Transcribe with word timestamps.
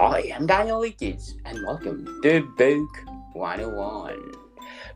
I 0.00 0.32
am 0.32 0.46
Daniel 0.46 0.80
Leakes, 0.80 1.34
and 1.44 1.60
welcome 1.62 2.06
to 2.22 2.40
Book 2.56 2.88
101. 3.34 4.32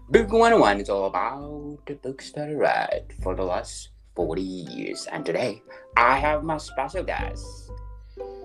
Book 0.08 0.32
101 0.32 0.80
is 0.80 0.88
all 0.88 1.04
about 1.12 1.84
the 1.84 1.96
books 1.96 2.32
that 2.32 2.48
I 2.48 2.54
read 2.54 3.12
for 3.22 3.36
the 3.36 3.42
last 3.42 3.90
40 4.16 4.40
years, 4.40 5.06
and 5.12 5.20
today 5.26 5.62
I 5.94 6.16
have 6.16 6.42
my 6.42 6.56
special 6.56 7.04
guest. 7.04 7.44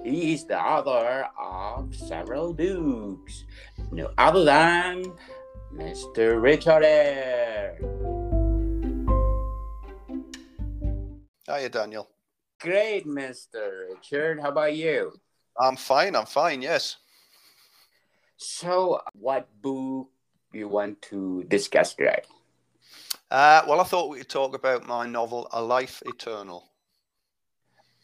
He 0.03 0.33
is 0.33 0.47
the 0.47 0.59
author 0.59 1.29
of 1.39 1.95
several 1.95 2.53
books, 2.53 3.45
no 3.93 4.11
other 4.17 4.43
than 4.43 5.13
Mr. 5.73 6.41
Richard 6.43 6.83
Ayre. 6.83 7.79
Hiya, 11.47 11.69
Daniel. 11.69 12.09
Great, 12.59 13.07
Mr. 13.07 13.95
Richard. 13.95 14.41
How 14.41 14.49
about 14.49 14.75
you? 14.75 15.13
I'm 15.57 15.75
fine. 15.75 16.15
I'm 16.15 16.25
fine. 16.25 16.61
Yes. 16.61 16.97
So, 18.37 19.01
what 19.13 19.47
book 19.61 20.09
you 20.53 20.67
want 20.67 21.01
to 21.03 21.43
discuss 21.47 21.93
today? 21.93 22.21
Uh, 23.29 23.61
well, 23.67 23.79
I 23.79 23.83
thought 23.83 24.09
we 24.09 24.19
could 24.19 24.29
talk 24.29 24.55
about 24.55 24.87
my 24.87 25.05
novel, 25.05 25.47
A 25.51 25.61
Life 25.61 26.01
Eternal. 26.05 26.69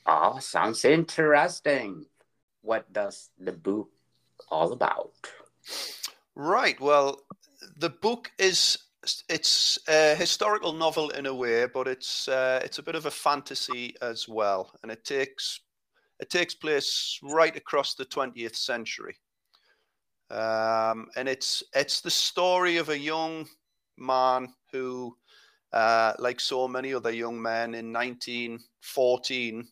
Oh, 0.06 0.38
sounds 0.40 0.86
interesting. 0.86 2.06
What 2.62 2.92
does 2.94 3.30
the 3.40 3.52
book 3.52 3.90
all 4.50 4.72
about? 4.72 5.14
Right. 6.36 6.80
Well, 6.80 7.22
the 7.78 7.90
book 7.90 8.32
is 8.38 8.78
it's 9.30 9.80
a 9.88 10.16
historical 10.16 10.74
novel 10.74 11.10
in 11.12 11.26
a 11.26 11.34
way, 11.34 11.66
but 11.66 11.88
it's 11.88 12.28
uh, 12.28 12.60
it's 12.64 12.80
a 12.80 12.84
bit 12.84 12.96
of 12.96 13.06
a 13.06 13.12
fantasy 13.12 13.96
as 14.02 14.28
well, 14.28 14.72
and 14.84 14.92
it 14.92 15.06
takes 15.06 15.62
it 16.20 16.30
takes 16.30 16.56
place 16.56 17.20
right 17.24 17.56
across 17.56 17.94
the 17.94 18.06
20th 18.06 18.56
century, 18.56 19.16
um, 20.30 21.08
and 21.16 21.28
it's 21.28 21.64
it's 21.74 22.02
the 22.02 22.12
story 22.12 22.78
of 22.78 22.90
a 22.90 22.98
young 22.98 23.48
man 23.98 24.54
who, 24.72 25.16
uh, 25.74 26.14
like 26.20 26.40
so 26.40 26.68
many 26.68 26.94
other 26.94 27.12
young 27.12 27.42
men 27.42 27.76
in 27.76 27.94
1914, 27.94 29.68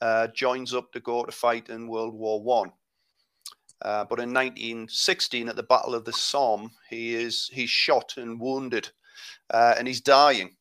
uh, 0.00 0.26
joins 0.28 0.74
up 0.74 0.92
to 0.92 1.00
go 1.00 1.24
to 1.24 1.32
fight 1.32 1.68
in 1.68 1.88
World 1.88 2.14
War 2.14 2.42
One. 2.42 2.72
Uh, 3.82 4.04
but 4.04 4.18
in 4.18 4.32
1916, 4.32 5.48
at 5.48 5.56
the 5.56 5.62
Battle 5.62 5.94
of 5.94 6.04
the 6.04 6.12
Somme, 6.12 6.70
he 6.88 7.14
is 7.14 7.50
he's 7.52 7.70
shot 7.70 8.14
and 8.16 8.40
wounded, 8.40 8.90
uh, 9.50 9.74
and 9.78 9.86
he's 9.86 10.00
dying. 10.00 10.56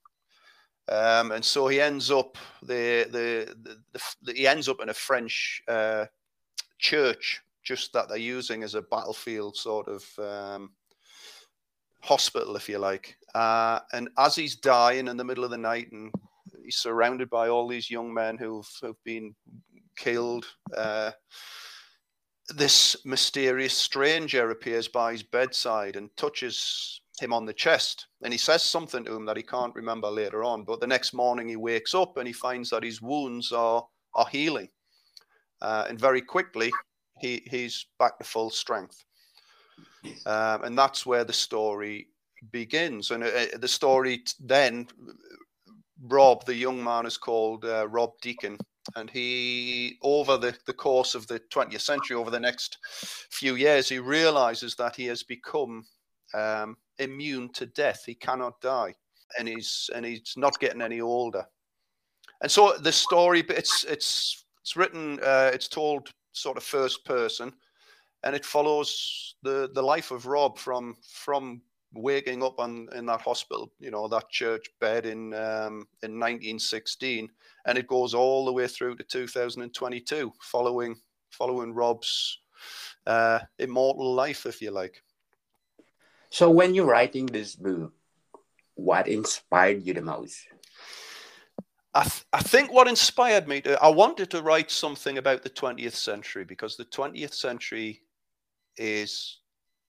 Um, 0.88 1.32
and 1.32 1.44
so 1.44 1.68
he 1.68 1.82
ends 1.82 2.12
up 2.12 2.38
the, 2.62 3.08
the, 3.12 3.56
the, 3.92 4.02
the 4.22 4.34
he 4.34 4.48
ends 4.48 4.70
up 4.70 4.82
in 4.82 4.90
a 4.90 4.94
French 4.94 5.62
uh, 5.68 6.06
church, 6.78 7.42
just 7.64 7.92
that 7.94 8.08
they're 8.08 8.18
using 8.18 8.64
as 8.64 8.76
a 8.76 8.82
battlefield 8.84 9.58
sort 9.58 9.88
of 9.88 10.06
um, 10.20 10.72
hospital, 12.02 12.56
if 12.56 12.70
you 12.70 12.78
like. 12.78 13.18
Uh, 13.34 13.80
and 13.94 14.10
as 14.18 14.36
he's 14.36 14.56
dying 14.56 15.08
in 15.08 15.18
the 15.18 15.24
middle 15.24 15.44
of 15.44 15.52
the 15.52 15.58
night, 15.58 15.92
and 15.92 16.12
he's 16.64 16.78
surrounded 16.78 17.30
by 17.30 17.50
all 17.50 17.68
these 17.68 17.90
young 17.90 18.14
men 18.14 18.38
who've, 18.38 18.70
who've 18.82 19.04
been 19.04 19.34
killed. 19.98 20.46
Uh, 20.76 21.12
this 22.50 22.96
mysterious 23.06 23.76
stranger 23.76 24.52
appears 24.52 24.88
by 24.88 25.12
his 25.12 25.24
bedside 25.24 25.96
and 25.96 26.16
touches 26.16 27.02
him 27.22 27.34
on 27.34 27.46
the 27.46 27.54
chest. 27.54 28.08
And 28.24 28.34
he 28.34 28.38
says 28.38 28.64
something 28.64 29.04
to 29.06 29.16
him 29.16 29.26
that 29.26 29.38
he 29.38 29.44
can't 29.44 29.76
remember 29.76 30.10
later 30.10 30.44
on. 30.44 30.64
But 30.64 30.80
the 30.80 30.88
next 30.88 31.14
morning 31.14 31.50
he 31.50 31.56
wakes 31.56 31.94
up 31.94 32.18
and 32.18 32.28
he 32.28 32.34
finds 32.34 32.70
that 32.70 32.84
his 32.84 33.02
wounds 33.02 33.52
are, 33.52 33.86
are 34.14 34.28
healing. 34.28 34.70
Uh, 35.62 35.86
and 35.90 36.00
very 36.00 36.22
quickly 36.22 36.72
he, 37.20 37.42
he's 37.50 37.86
back 38.00 38.18
to 38.20 38.24
full 38.24 38.50
strength. 38.50 39.04
Um, 40.26 40.64
and 40.64 40.78
that's 40.78 41.06
where 41.06 41.24
the 41.24 41.34
story 41.34 42.08
begins. 42.52 43.12
And 43.12 43.24
uh, 43.24 43.58
the 43.58 43.68
story 43.68 44.24
then, 44.40 44.88
Rob, 46.04 46.46
the 46.46 46.56
young 46.56 46.84
man, 46.84 47.06
is 47.06 47.18
called 47.18 47.66
uh, 47.66 47.88
Rob 47.88 48.12
Deacon 48.22 48.58
and 48.96 49.10
he 49.10 49.98
over 50.04 50.38
the, 50.38 50.56
the 50.68 50.74
course 50.74 51.16
of 51.16 51.26
the 51.28 51.40
20th 51.52 51.82
century 51.82 52.16
over 52.16 52.30
the 52.30 52.40
next 52.40 52.78
few 53.32 53.56
years 53.56 53.90
he 53.90 54.00
realizes 54.00 54.76
that 54.76 54.96
he 54.96 55.06
has 55.06 55.24
become 55.24 55.84
um, 56.34 56.78
immune 57.00 57.50
to 57.50 57.66
death 57.68 58.04
he 58.06 58.16
cannot 58.16 58.60
die 58.62 58.94
and 59.38 59.48
he's 59.48 59.90
and 59.96 60.06
he's 60.06 60.34
not 60.38 60.60
getting 60.60 60.82
any 60.82 61.02
older 61.02 61.46
and 62.42 62.52
so 62.52 62.74
the 62.80 62.92
story 62.92 63.44
it's 63.50 63.84
it's 63.86 64.46
it's 64.62 64.76
written 64.76 65.20
uh, 65.24 65.52
it's 65.54 65.68
told 65.68 66.10
sort 66.32 66.58
of 66.58 66.64
first 66.64 67.06
person 67.06 67.54
and 68.24 68.36
it 68.36 68.46
follows 68.46 69.36
the 69.44 69.70
the 69.74 69.82
life 69.82 70.12
of 70.12 70.26
rob 70.26 70.58
from 70.58 70.96
from 71.08 71.62
waking 71.96 72.44
up 72.44 72.60
on 72.60 72.88
in 72.96 73.06
that 73.06 73.22
hospital, 73.22 73.72
you 73.80 73.90
know, 73.90 74.08
that 74.08 74.30
church 74.30 74.68
bed 74.80 75.06
in 75.06 75.34
um, 75.34 75.88
in 76.04 76.20
1916, 76.20 77.30
and 77.66 77.78
it 77.78 77.88
goes 77.88 78.14
all 78.14 78.46
the 78.46 78.54
way 78.54 78.68
through 78.68 78.96
to 78.96 79.04
2022, 79.04 80.32
following 80.42 80.96
following 81.32 81.74
Rob's 81.74 82.40
uh, 83.08 83.40
immortal 83.60 84.14
life, 84.14 84.46
if 84.46 84.62
you 84.62 84.72
like. 84.72 85.02
So, 86.36 86.50
when 86.50 86.76
you're 86.76 86.86
writing 86.86 87.28
this 87.28 87.56
book, 87.56 87.94
what 88.74 89.08
inspired 89.08 89.84
you 89.84 89.94
the 89.94 90.02
most? 90.02 90.36
I, 91.94 92.04
th- 92.04 92.26
I 92.34 92.42
think 92.42 92.74
what 92.74 92.90
inspired 92.90 93.48
me 93.48 93.62
to 93.62 93.82
I 93.82 93.88
wanted 93.88 94.30
to 94.32 94.42
write 94.42 94.70
something 94.70 95.18
about 95.18 95.44
the 95.44 95.50
20th 95.50 95.96
century 95.96 96.44
because 96.44 96.76
the 96.76 96.84
20th 96.84 97.34
century 97.34 98.02
is 98.76 99.40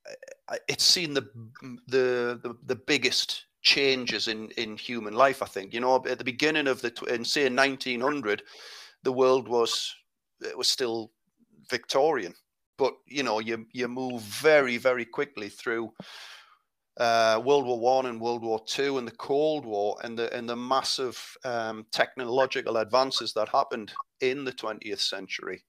uh, 0.09 0.53
uh, 0.53 0.57
it's 0.69 0.85
seen 0.85 1.13
the, 1.13 1.29
the 1.89 2.39
the 2.41 2.55
the 2.65 2.75
biggest 2.77 3.47
changes 3.61 4.29
in 4.29 4.49
in 4.51 4.77
human 4.77 5.15
life. 5.15 5.43
I 5.43 5.47
think 5.47 5.73
you 5.73 5.81
know 5.81 5.97
at 6.07 6.17
the 6.17 6.23
beginning 6.23 6.67
of 6.67 6.81
the 6.81 6.93
in 7.13 7.25
say 7.25 7.49
1900, 7.49 8.41
the 9.03 9.11
world 9.11 9.49
was 9.49 9.93
it 10.39 10.57
was 10.57 10.69
still 10.69 11.11
Victorian, 11.69 12.33
but 12.77 12.93
you 13.05 13.23
know 13.23 13.39
you 13.39 13.65
you 13.73 13.89
move 13.89 14.21
very 14.21 14.77
very 14.77 15.03
quickly 15.03 15.49
through. 15.49 15.91
Uh, 16.99 17.41
World 17.45 17.65
War 17.65 17.79
One 17.79 18.07
and 18.07 18.19
World 18.19 18.43
War 18.43 18.59
Two 18.65 18.97
and 18.97 19.07
the 19.07 19.15
Cold 19.15 19.65
War 19.65 19.97
and 20.03 20.17
the 20.17 20.33
and 20.35 20.49
the 20.49 20.55
massive 20.55 21.19
um, 21.43 21.85
technological 21.91 22.77
advances 22.77 23.33
that 23.33 23.49
happened 23.49 23.93
in 24.21 24.43
the 24.43 24.51
20th 24.51 24.99
century, 24.99 25.63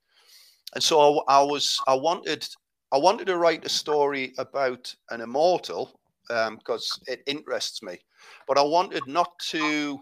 and 0.74 0.82
so 0.82 1.20
I, 1.28 1.40
I 1.40 1.42
was 1.42 1.78
I 1.86 1.94
wanted 1.94 2.46
I 2.92 2.96
wanted 2.96 3.26
to 3.26 3.36
write 3.36 3.66
a 3.66 3.68
story 3.68 4.32
about 4.38 4.94
an 5.10 5.20
immortal 5.20 6.00
because 6.28 6.90
um, 6.92 7.04
it 7.06 7.22
interests 7.26 7.82
me, 7.82 7.98
but 8.46 8.58
I 8.58 8.62
wanted 8.62 9.06
not 9.06 9.38
to. 9.50 9.98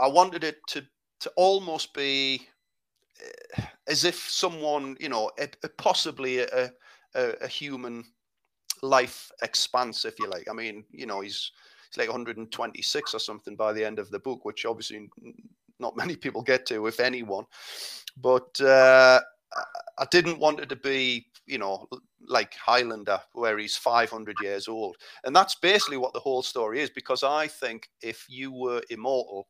I 0.00 0.06
wanted 0.06 0.44
it 0.44 0.58
to 0.68 0.84
to 1.20 1.32
almost 1.36 1.92
be 1.94 2.46
uh, 3.56 3.62
as 3.88 4.04
if 4.04 4.30
someone, 4.30 4.96
you 5.00 5.08
know, 5.08 5.30
a, 5.38 5.48
a 5.64 5.68
possibly 5.68 6.38
a, 6.38 6.70
a, 7.14 7.30
a, 7.40 7.48
human 7.48 8.04
life 8.82 9.30
expanse, 9.42 10.04
if 10.04 10.18
you 10.18 10.28
like. 10.28 10.48
I 10.50 10.52
mean, 10.52 10.84
you 10.90 11.06
know, 11.06 11.20
he's 11.20 11.52
he's 11.90 11.98
like 11.98 12.08
126 12.08 13.14
or 13.14 13.18
something 13.18 13.56
by 13.56 13.72
the 13.72 13.84
end 13.84 13.98
of 13.98 14.10
the 14.10 14.18
book, 14.18 14.44
which 14.44 14.64
obviously 14.66 15.08
not 15.78 15.96
many 15.96 16.16
people 16.16 16.42
get 16.42 16.66
to, 16.66 16.86
if 16.86 17.00
anyone. 17.00 17.44
But 18.16 18.60
uh, 18.60 19.20
I 19.98 20.06
didn't 20.10 20.38
want 20.38 20.60
it 20.60 20.68
to 20.70 20.76
be, 20.76 21.26
you 21.46 21.58
know, 21.58 21.88
like 22.26 22.54
Highlander, 22.54 23.20
where 23.32 23.58
he's 23.58 23.76
500 23.76 24.36
years 24.42 24.68
old. 24.68 24.96
And 25.24 25.34
that's 25.34 25.54
basically 25.56 25.96
what 25.96 26.12
the 26.12 26.20
whole 26.20 26.42
story 26.42 26.80
is, 26.80 26.90
because 26.90 27.22
I 27.22 27.48
think 27.48 27.88
if 28.02 28.26
you 28.28 28.52
were 28.52 28.82
immortal, 28.90 29.48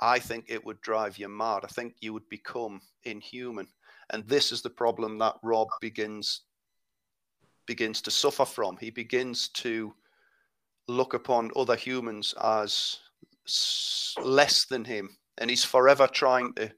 I 0.00 0.18
think 0.18 0.46
it 0.48 0.64
would 0.64 0.80
drive 0.80 1.18
you 1.18 1.28
mad. 1.28 1.60
I 1.64 1.68
think 1.68 1.94
you 2.00 2.12
would 2.12 2.28
become 2.30 2.80
inhuman. 3.04 3.68
And 4.10 4.26
this 4.26 4.50
is 4.50 4.62
the 4.62 4.70
problem 4.70 5.18
that 5.18 5.36
Rob 5.42 5.68
begins 5.80 6.42
begins 7.70 8.02
to 8.02 8.10
suffer 8.10 8.44
from. 8.44 8.76
He 8.78 8.90
begins 8.90 9.48
to 9.50 9.94
look 10.88 11.14
upon 11.14 11.52
other 11.54 11.76
humans 11.76 12.34
as 12.42 12.98
less 14.20 14.64
than 14.64 14.84
him. 14.84 15.16
And 15.38 15.48
he's 15.48 15.64
forever 15.64 16.08
trying 16.08 16.52
to 16.54 16.72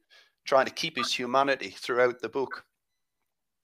trying 0.45 0.67
to 0.67 0.73
keep 0.73 0.99
his 0.99 1.11
humanity 1.11 1.71
throughout 1.71 2.21
the 2.21 2.29
book 2.29 2.67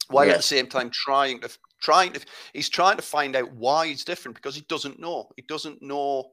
while 0.08 0.24
yes. 0.24 0.34
at 0.34 0.38
the 0.38 0.54
same 0.56 0.66
time 0.68 0.90
trying 0.90 1.38
to 1.40 1.50
trying 1.82 2.12
to 2.14 2.20
he's 2.54 2.70
trying 2.70 2.96
to 2.96 3.02
find 3.02 3.36
out 3.36 3.52
why 3.52 3.86
he's 3.86 4.04
different 4.04 4.34
because 4.34 4.54
he 4.54 4.62
doesn't 4.62 4.98
know 4.98 5.28
he 5.36 5.42
doesn't 5.42 5.82
know 5.82 6.30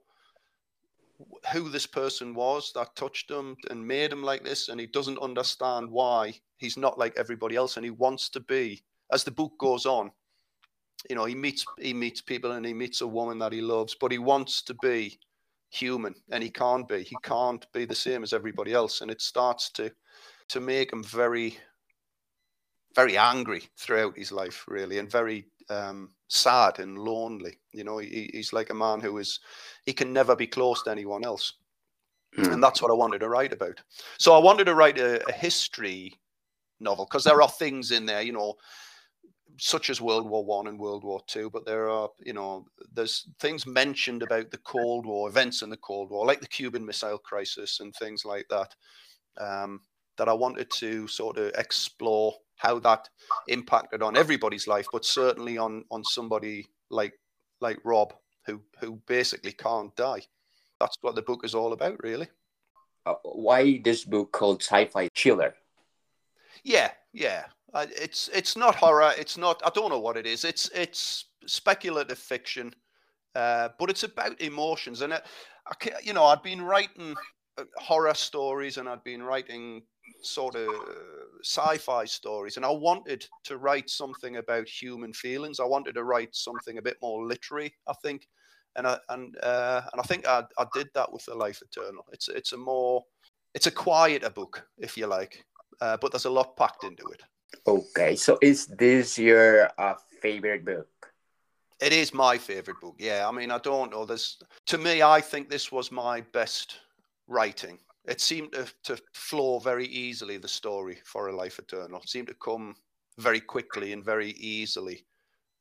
who 1.51 1.68
this 1.68 1.88
person 1.88 2.33
was 2.33 2.71
that 2.74 2.95
touched 2.95 3.30
him 3.30 3.57
and 3.69 3.86
made 3.86 4.13
him 4.13 4.24
like 4.24 4.45
this 4.45 4.69
and 4.69 4.80
he 4.80 4.88
doesn't 4.88 5.19
understand 5.19 5.89
why 5.89 6.33
he's 6.56 6.77
not 6.77 6.98
like 6.98 7.13
everybody 7.18 7.56
else 7.57 7.75
and 7.75 7.83
he 7.83 7.91
wants 7.91 8.30
to 8.30 8.39
be 8.39 8.81
as 9.12 9.24
the 9.25 9.31
book 9.31 9.51
goes 9.59 9.86
on 9.86 10.12
you 11.09 11.15
know 11.15 11.25
he 11.25 11.35
meets 11.35 11.65
he 11.79 11.93
meets 11.93 12.21
people 12.21 12.53
and 12.53 12.65
he 12.65 12.73
meets 12.73 13.01
a 13.01 13.07
woman 13.07 13.39
that 13.39 13.53
he 13.53 13.61
loves 13.61 13.95
but 13.99 14.11
he 14.11 14.17
wants 14.17 14.61
to 14.61 14.73
be 14.81 15.17
human 15.69 16.15
and 16.31 16.43
he 16.43 16.49
can't 16.49 16.87
be 16.87 17.03
he 17.03 17.15
can't 17.23 17.71
be 17.73 17.85
the 17.85 17.95
same 17.95 18.23
as 18.23 18.33
everybody 18.33 18.73
else 18.73 19.01
and 19.01 19.11
it 19.11 19.21
starts 19.21 19.69
to 19.71 19.91
to 20.47 20.59
make 20.59 20.93
him 20.93 21.03
very 21.03 21.57
very 22.95 23.17
angry 23.17 23.63
throughout 23.77 24.17
his 24.17 24.31
life, 24.31 24.63
really, 24.67 24.97
and 24.97 25.11
very 25.11 25.45
um, 25.69 26.09
sad 26.29 26.79
and 26.79 26.97
lonely. 26.97 27.59
You 27.73 27.83
know, 27.83 27.97
he, 27.97 28.29
he's 28.33 28.53
like 28.53 28.69
a 28.69 28.75
man 28.75 29.01
who 29.01 29.17
is 29.17 29.41
he 29.85 29.93
can 29.93 30.13
never 30.13 30.35
be 30.35 30.47
close 30.47 30.81
to 30.83 30.91
anyone 30.91 31.25
else, 31.25 31.53
mm. 32.37 32.51
and 32.51 32.63
that's 32.63 32.81
what 32.81 32.91
I 32.91 32.95
wanted 32.95 33.19
to 33.19 33.29
write 33.29 33.53
about. 33.53 33.81
So 34.17 34.33
I 34.33 34.39
wanted 34.39 34.65
to 34.65 34.75
write 34.75 34.97
a, 34.97 35.21
a 35.27 35.33
history 35.33 36.13
novel 36.79 37.05
because 37.05 37.25
there 37.25 37.41
are 37.41 37.49
things 37.49 37.91
in 37.91 38.05
there, 38.05 38.21
you 38.21 38.31
know, 38.31 38.55
such 39.57 39.89
as 39.89 40.01
World 40.01 40.29
War 40.29 40.43
One 40.45 40.67
and 40.67 40.79
World 40.79 41.03
War 41.03 41.21
Two, 41.27 41.49
but 41.49 41.65
there 41.65 41.89
are, 41.89 42.09
you 42.19 42.33
know, 42.33 42.65
there's 42.93 43.27
things 43.39 43.65
mentioned 43.65 44.23
about 44.23 44.51
the 44.51 44.57
Cold 44.59 45.05
War, 45.05 45.29
events 45.29 45.61
in 45.61 45.69
the 45.69 45.77
Cold 45.77 46.09
War, 46.09 46.25
like 46.25 46.41
the 46.41 46.47
Cuban 46.47 46.85
Missile 46.85 47.17
Crisis 47.17 47.79
and 47.79 47.93
things 47.95 48.25
like 48.25 48.47
that, 48.49 48.75
um, 49.37 49.81
that 50.17 50.29
I 50.29 50.33
wanted 50.33 50.69
to 50.71 51.07
sort 51.07 51.37
of 51.37 51.51
explore 51.57 52.33
how 52.57 52.79
that 52.79 53.09
impacted 53.47 54.01
on 54.01 54.15
everybody's 54.15 54.67
life, 54.67 54.87
but 54.91 55.05
certainly 55.05 55.57
on 55.57 55.83
on 55.91 56.03
somebody 56.03 56.67
like 56.89 57.13
like 57.61 57.79
Rob, 57.83 58.13
who 58.45 58.61
who 58.79 59.01
basically 59.07 59.51
can't 59.51 59.95
die. 59.95 60.21
That's 60.79 60.97
what 61.01 61.15
the 61.15 61.21
book 61.21 61.45
is 61.45 61.55
all 61.55 61.73
about, 61.73 62.01
really. 62.03 62.27
Uh, 63.05 63.15
why 63.23 63.79
this 63.83 64.03
book 64.03 64.31
called 64.31 64.61
Sci-Fi 64.63 65.09
Chiller? 65.13 65.53
Yeah, 66.63 66.91
yeah. 67.13 67.45
Uh, 67.75 67.88
it's 67.92 68.30
it's 68.33 68.56
not 68.56 68.74
horror. 68.74 69.12
It's 69.18 69.38
not. 69.38 69.62
I 69.66 69.69
don't 69.69 69.89
know 69.89 70.00
what 70.00 70.16
it 70.16 70.25
is. 70.25 70.45
It's 70.45 70.69
it's 70.74 71.25
speculative 71.45 72.18
fiction, 72.18 72.74
uh, 73.36 73.69
but 73.77 73.89
it's 73.89 74.04
about 74.04 74.39
emotions. 74.39 75.01
And 75.01 75.12
it, 75.12 75.25
I, 75.68 75.92
you 76.01 76.13
know, 76.13 76.24
I'd 76.24 76.42
been 76.42 76.62
writing 76.62 77.16
uh, 77.57 77.66
horror 77.75 78.13
stories, 78.13 78.77
and 78.77 78.88
I'd 78.88 79.04
been 79.04 79.22
writing 79.22 79.83
sort 80.22 80.56
of 80.56 80.69
sci-fi 81.44 82.06
stories, 82.06 82.56
and 82.56 82.66
I 82.66 82.72
wanted 82.72 83.27
to 83.44 83.57
write 83.57 83.89
something 83.89 84.38
about 84.38 84.69
human 84.69 85.12
feelings. 85.12 85.60
I 85.60 85.66
wanted 85.66 85.95
to 85.95 86.06
write 86.06 86.33
something 86.33 86.77
a 86.77 86.81
bit 86.81 86.95
more 87.01 87.27
literary. 87.27 87.75
I 87.88 87.94
think, 88.01 88.30
and 88.77 88.88
I 88.88 89.00
and 89.10 89.36
uh, 89.44 89.81
and 89.92 90.00
I 90.00 90.04
think 90.04 90.25
I, 90.25 90.44
I 90.57 90.66
did 90.74 90.88
that 90.94 91.12
with 91.12 91.25
the 91.25 91.36
Life 91.36 91.62
Eternal. 91.62 92.06
It's 92.13 92.30
it's 92.30 92.54
a 92.54 92.57
more 92.57 93.04
it's 93.54 93.68
a 93.68 93.72
quieter 93.72 94.30
book, 94.30 94.66
if 94.77 94.95
you 94.95 95.07
like, 95.07 95.44
uh, 95.81 95.98
but 95.98 96.13
there's 96.13 96.24
a 96.24 96.30
lot 96.30 96.56
packed 96.56 96.86
into 96.86 97.04
it. 97.07 97.22
Okay, 97.67 98.15
so 98.15 98.37
is 98.41 98.67
this 98.67 99.17
your 99.17 99.69
uh, 99.77 99.95
favorite 100.21 100.65
book? 100.65 100.87
It 101.81 101.91
is 101.91 102.13
my 102.13 102.37
favorite 102.37 102.79
book. 102.79 102.95
Yeah, 102.97 103.27
I 103.27 103.31
mean, 103.31 103.51
I 103.51 103.57
don't 103.57 103.91
know. 103.91 104.05
This 104.05 104.37
to 104.67 104.77
me, 104.77 105.01
I 105.01 105.21
think 105.21 105.49
this 105.49 105.71
was 105.71 105.91
my 105.91 106.21
best 106.33 106.79
writing. 107.27 107.79
It 108.05 108.21
seemed 108.21 108.53
to, 108.53 108.67
to 108.83 109.01
flow 109.13 109.59
very 109.59 109.87
easily. 109.87 110.37
The 110.37 110.47
story 110.47 110.99
for 111.03 111.27
a 111.27 111.35
life 111.35 111.59
eternal 111.59 112.01
it 112.01 112.09
seemed 112.09 112.27
to 112.27 112.35
come 112.35 112.75
very 113.17 113.39
quickly 113.39 113.93
and 113.93 114.03
very 114.03 114.31
easily, 114.31 115.05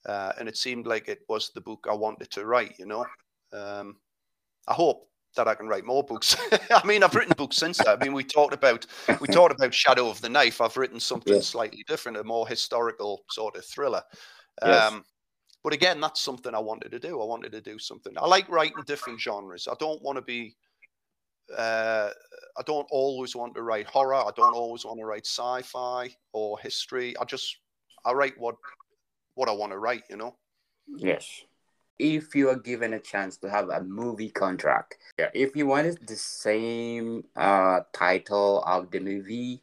uh, 0.06 0.32
and 0.38 0.48
it 0.48 0.56
seemed 0.56 0.86
like 0.86 1.08
it 1.08 1.22
was 1.28 1.50
the 1.50 1.60
book 1.60 1.86
I 1.90 1.94
wanted 1.94 2.30
to 2.32 2.46
write. 2.46 2.78
You 2.78 2.86
know, 2.86 3.06
um, 3.52 3.96
I 4.68 4.74
hope 4.74 5.08
that 5.34 5.48
I 5.48 5.54
can 5.54 5.68
write 5.68 5.84
more 5.84 6.02
books. 6.02 6.36
I 6.70 6.84
mean, 6.86 7.02
I've 7.02 7.14
written 7.14 7.34
books 7.36 7.56
since 7.56 7.78
that. 7.78 8.00
I 8.00 8.04
mean, 8.04 8.12
we 8.12 8.24
talked 8.24 8.54
about 8.54 8.86
we 9.20 9.28
talked 9.28 9.54
about 9.54 9.74
Shadow 9.74 10.08
of 10.08 10.20
the 10.20 10.28
Knife. 10.28 10.60
I've 10.60 10.76
written 10.76 11.00
something 11.00 11.34
yes. 11.34 11.46
slightly 11.46 11.84
different, 11.86 12.18
a 12.18 12.24
more 12.24 12.46
historical 12.46 13.24
sort 13.30 13.56
of 13.56 13.64
thriller. 13.64 14.02
Yes. 14.64 14.92
Um, 14.92 15.04
but 15.62 15.72
again, 15.72 16.00
that's 16.00 16.20
something 16.20 16.54
I 16.54 16.58
wanted 16.60 16.90
to 16.90 16.98
do. 16.98 17.20
I 17.20 17.24
wanted 17.24 17.52
to 17.52 17.60
do 17.60 17.78
something. 17.78 18.12
I 18.18 18.26
like 18.26 18.48
writing 18.48 18.82
different 18.86 19.20
genres. 19.20 19.66
I 19.70 19.74
don't 19.78 20.02
want 20.02 20.16
to 20.16 20.22
be. 20.22 20.56
Uh, 21.56 22.10
I 22.56 22.62
don't 22.64 22.86
always 22.90 23.36
want 23.36 23.54
to 23.54 23.62
write 23.62 23.86
horror. 23.86 24.14
I 24.14 24.30
don't 24.36 24.54
always 24.54 24.84
want 24.84 24.98
to 24.98 25.06
write 25.06 25.26
sci-fi 25.26 26.14
or 26.32 26.58
history. 26.58 27.14
I 27.18 27.24
just 27.24 27.56
I 28.04 28.12
write 28.12 28.34
what 28.38 28.56
what 29.34 29.48
I 29.48 29.52
want 29.52 29.72
to 29.72 29.78
write. 29.78 30.04
You 30.08 30.16
know. 30.16 30.36
Yes 30.86 31.44
if 31.98 32.34
you 32.34 32.48
are 32.50 32.56
given 32.56 32.94
a 32.94 33.00
chance 33.00 33.36
to 33.38 33.50
have 33.50 33.68
a 33.68 33.82
movie 33.82 34.30
contract, 34.30 34.96
yeah, 35.18 35.30
if 35.34 35.54
you 35.54 35.66
wanted 35.66 36.06
the 36.06 36.16
same 36.16 37.24
uh, 37.36 37.80
title 37.92 38.62
of 38.66 38.90
the 38.90 39.00
movie, 39.00 39.62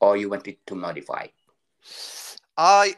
or 0.00 0.16
you 0.16 0.28
wanted 0.28 0.56
to 0.66 0.74
modify? 0.74 1.26
I, 2.56 2.94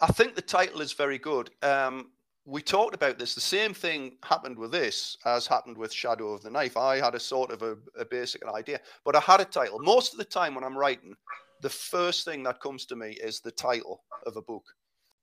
I 0.00 0.06
think 0.08 0.34
the 0.34 0.42
title 0.42 0.80
is 0.80 0.92
very 0.92 1.18
good. 1.18 1.50
Um, 1.62 2.10
we 2.44 2.62
talked 2.62 2.94
about 2.94 3.18
this. 3.18 3.34
The 3.34 3.40
same 3.40 3.74
thing 3.74 4.16
happened 4.22 4.58
with 4.58 4.72
this 4.72 5.16
as 5.24 5.46
happened 5.46 5.76
with 5.76 5.92
Shadow 5.92 6.32
of 6.32 6.42
the 6.42 6.50
Knife. 6.50 6.76
I 6.76 6.96
had 6.96 7.14
a 7.14 7.20
sort 7.20 7.50
of 7.52 7.62
a, 7.62 7.76
a 7.98 8.04
basic 8.04 8.42
idea, 8.46 8.80
but 9.04 9.14
I 9.14 9.20
had 9.20 9.40
a 9.40 9.44
title. 9.44 9.78
Most 9.80 10.12
of 10.12 10.18
the 10.18 10.24
time 10.24 10.54
when 10.54 10.64
I'm 10.64 10.76
writing, 10.76 11.14
the 11.60 11.70
first 11.70 12.24
thing 12.24 12.42
that 12.44 12.60
comes 12.60 12.86
to 12.86 12.96
me 12.96 13.10
is 13.22 13.40
the 13.40 13.50
title 13.52 14.02
of 14.26 14.36
a 14.36 14.42
book 14.42 14.64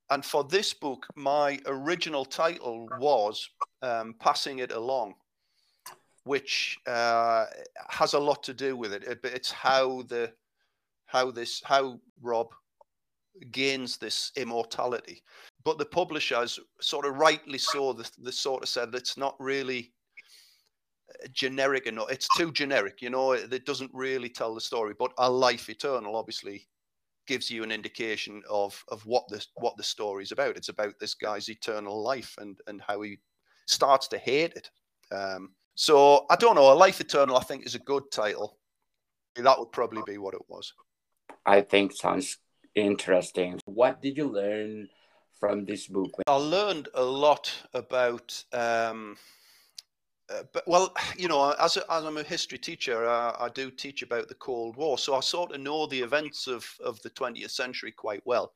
and 0.10 0.24
for 0.24 0.44
this 0.44 0.74
book, 0.74 1.06
my 1.16 1.60
original 1.66 2.26
title 2.26 2.88
was 3.00 3.50
um, 3.82 4.16
"Passing 4.20 4.60
It 4.60 4.72
Along," 4.72 5.16
which 6.24 6.78
uh, 6.88 7.46
has 7.90 8.14
a 8.14 8.20
lot 8.20 8.44
to 8.44 8.54
do 8.54 8.76
with 8.76 8.94
it. 8.94 9.04
it. 9.04 9.20
It's 9.24 9.52
how 9.52 10.04
the 10.04 10.34
how 11.06 11.32
this 11.32 11.62
how 11.66 12.00
Rob 12.22 12.48
gains 13.52 13.98
this 13.98 14.32
immortality. 14.36 15.24
But 15.64 15.78
the 15.78 15.86
publishers 15.86 16.60
sort 16.82 17.06
of 17.06 17.16
rightly 17.16 17.58
saw 17.58 17.94
the, 17.94 18.10
the 18.20 18.32
sort 18.32 18.64
of 18.64 18.70
said 18.70 18.96
it's 18.96 19.18
not 19.18 19.36
really 19.40 19.94
generic 21.32 21.88
enough. 21.88 22.10
It's 22.10 22.28
too 22.38 22.52
generic, 22.52 23.02
you 23.02 23.10
know. 23.10 23.34
It 23.34 23.66
doesn't 23.66 23.92
really 23.94 24.30
tell 24.30 24.54
the 24.56 24.62
story. 24.62 24.94
But 24.98 25.12
a 25.18 25.30
life 25.30 25.70
eternal, 25.70 26.16
obviously, 26.16 26.68
gives 27.28 27.52
you 27.52 27.64
an 27.64 27.72
indication 27.72 28.42
of 28.50 28.84
of 28.88 29.06
what 29.06 29.28
the 29.28 29.46
what 29.56 29.78
the 29.78 29.84
story 29.84 30.24
is 30.24 30.32
about. 30.32 30.58
It's 30.58 30.70
about 30.70 31.00
this 31.00 31.14
guy's 31.14 31.50
eternal 31.50 32.02
life 32.02 32.36
and 32.40 32.60
and 32.68 32.82
how 32.82 33.02
he 33.02 33.20
starts 33.68 34.08
to 34.10 34.18
hate 34.18 34.54
it. 34.54 34.70
Um, 35.12 35.52
so 35.76 36.26
I 36.30 36.36
don't 36.36 36.56
know. 36.56 36.72
A 36.72 36.74
life 36.74 37.00
eternal, 37.00 37.38
I 37.38 37.44
think, 37.44 37.66
is 37.66 37.76
a 37.76 37.80
good 37.80 38.04
title. 38.12 38.58
That 39.36 39.60
would 39.60 39.72
probably 39.72 40.02
be 40.06 40.18
what 40.18 40.34
it 40.34 40.42
was. 40.48 40.74
I 41.46 41.62
think 41.62 41.94
sounds 41.94 42.38
interesting. 42.74 43.60
What 43.66 44.02
did 44.02 44.18
you 44.18 44.28
learn 44.28 44.90
from 45.40 45.66
this 45.66 45.88
book? 45.88 46.12
I 46.26 46.36
learned 46.36 46.90
a 46.94 47.04
lot 47.04 47.54
about. 47.74 48.44
Um, 48.52 49.18
uh, 50.30 50.44
but 50.54 50.68
well, 50.68 50.94
you 51.18 51.28
know, 51.28 51.52
as, 51.60 51.78
a, 51.78 51.92
as 51.92 52.04
I'm 52.04 52.18
a 52.18 52.24
history 52.24 52.58
teacher, 52.58 53.08
uh, 53.08 53.34
I 53.40 53.50
do 53.50 53.72
teach 53.72 54.02
about 54.02 54.28
the 54.28 54.36
Cold 54.36 54.76
War, 54.76 54.98
so 54.98 55.16
I 55.16 55.20
sort 55.22 55.54
of 55.54 55.62
know 55.62 55.88
the 55.88 56.02
events 56.02 56.48
of 56.48 56.66
of 56.84 57.02
the 57.02 57.10
20th 57.12 57.52
century 57.52 57.92
quite 57.92 58.22
well. 58.26 58.54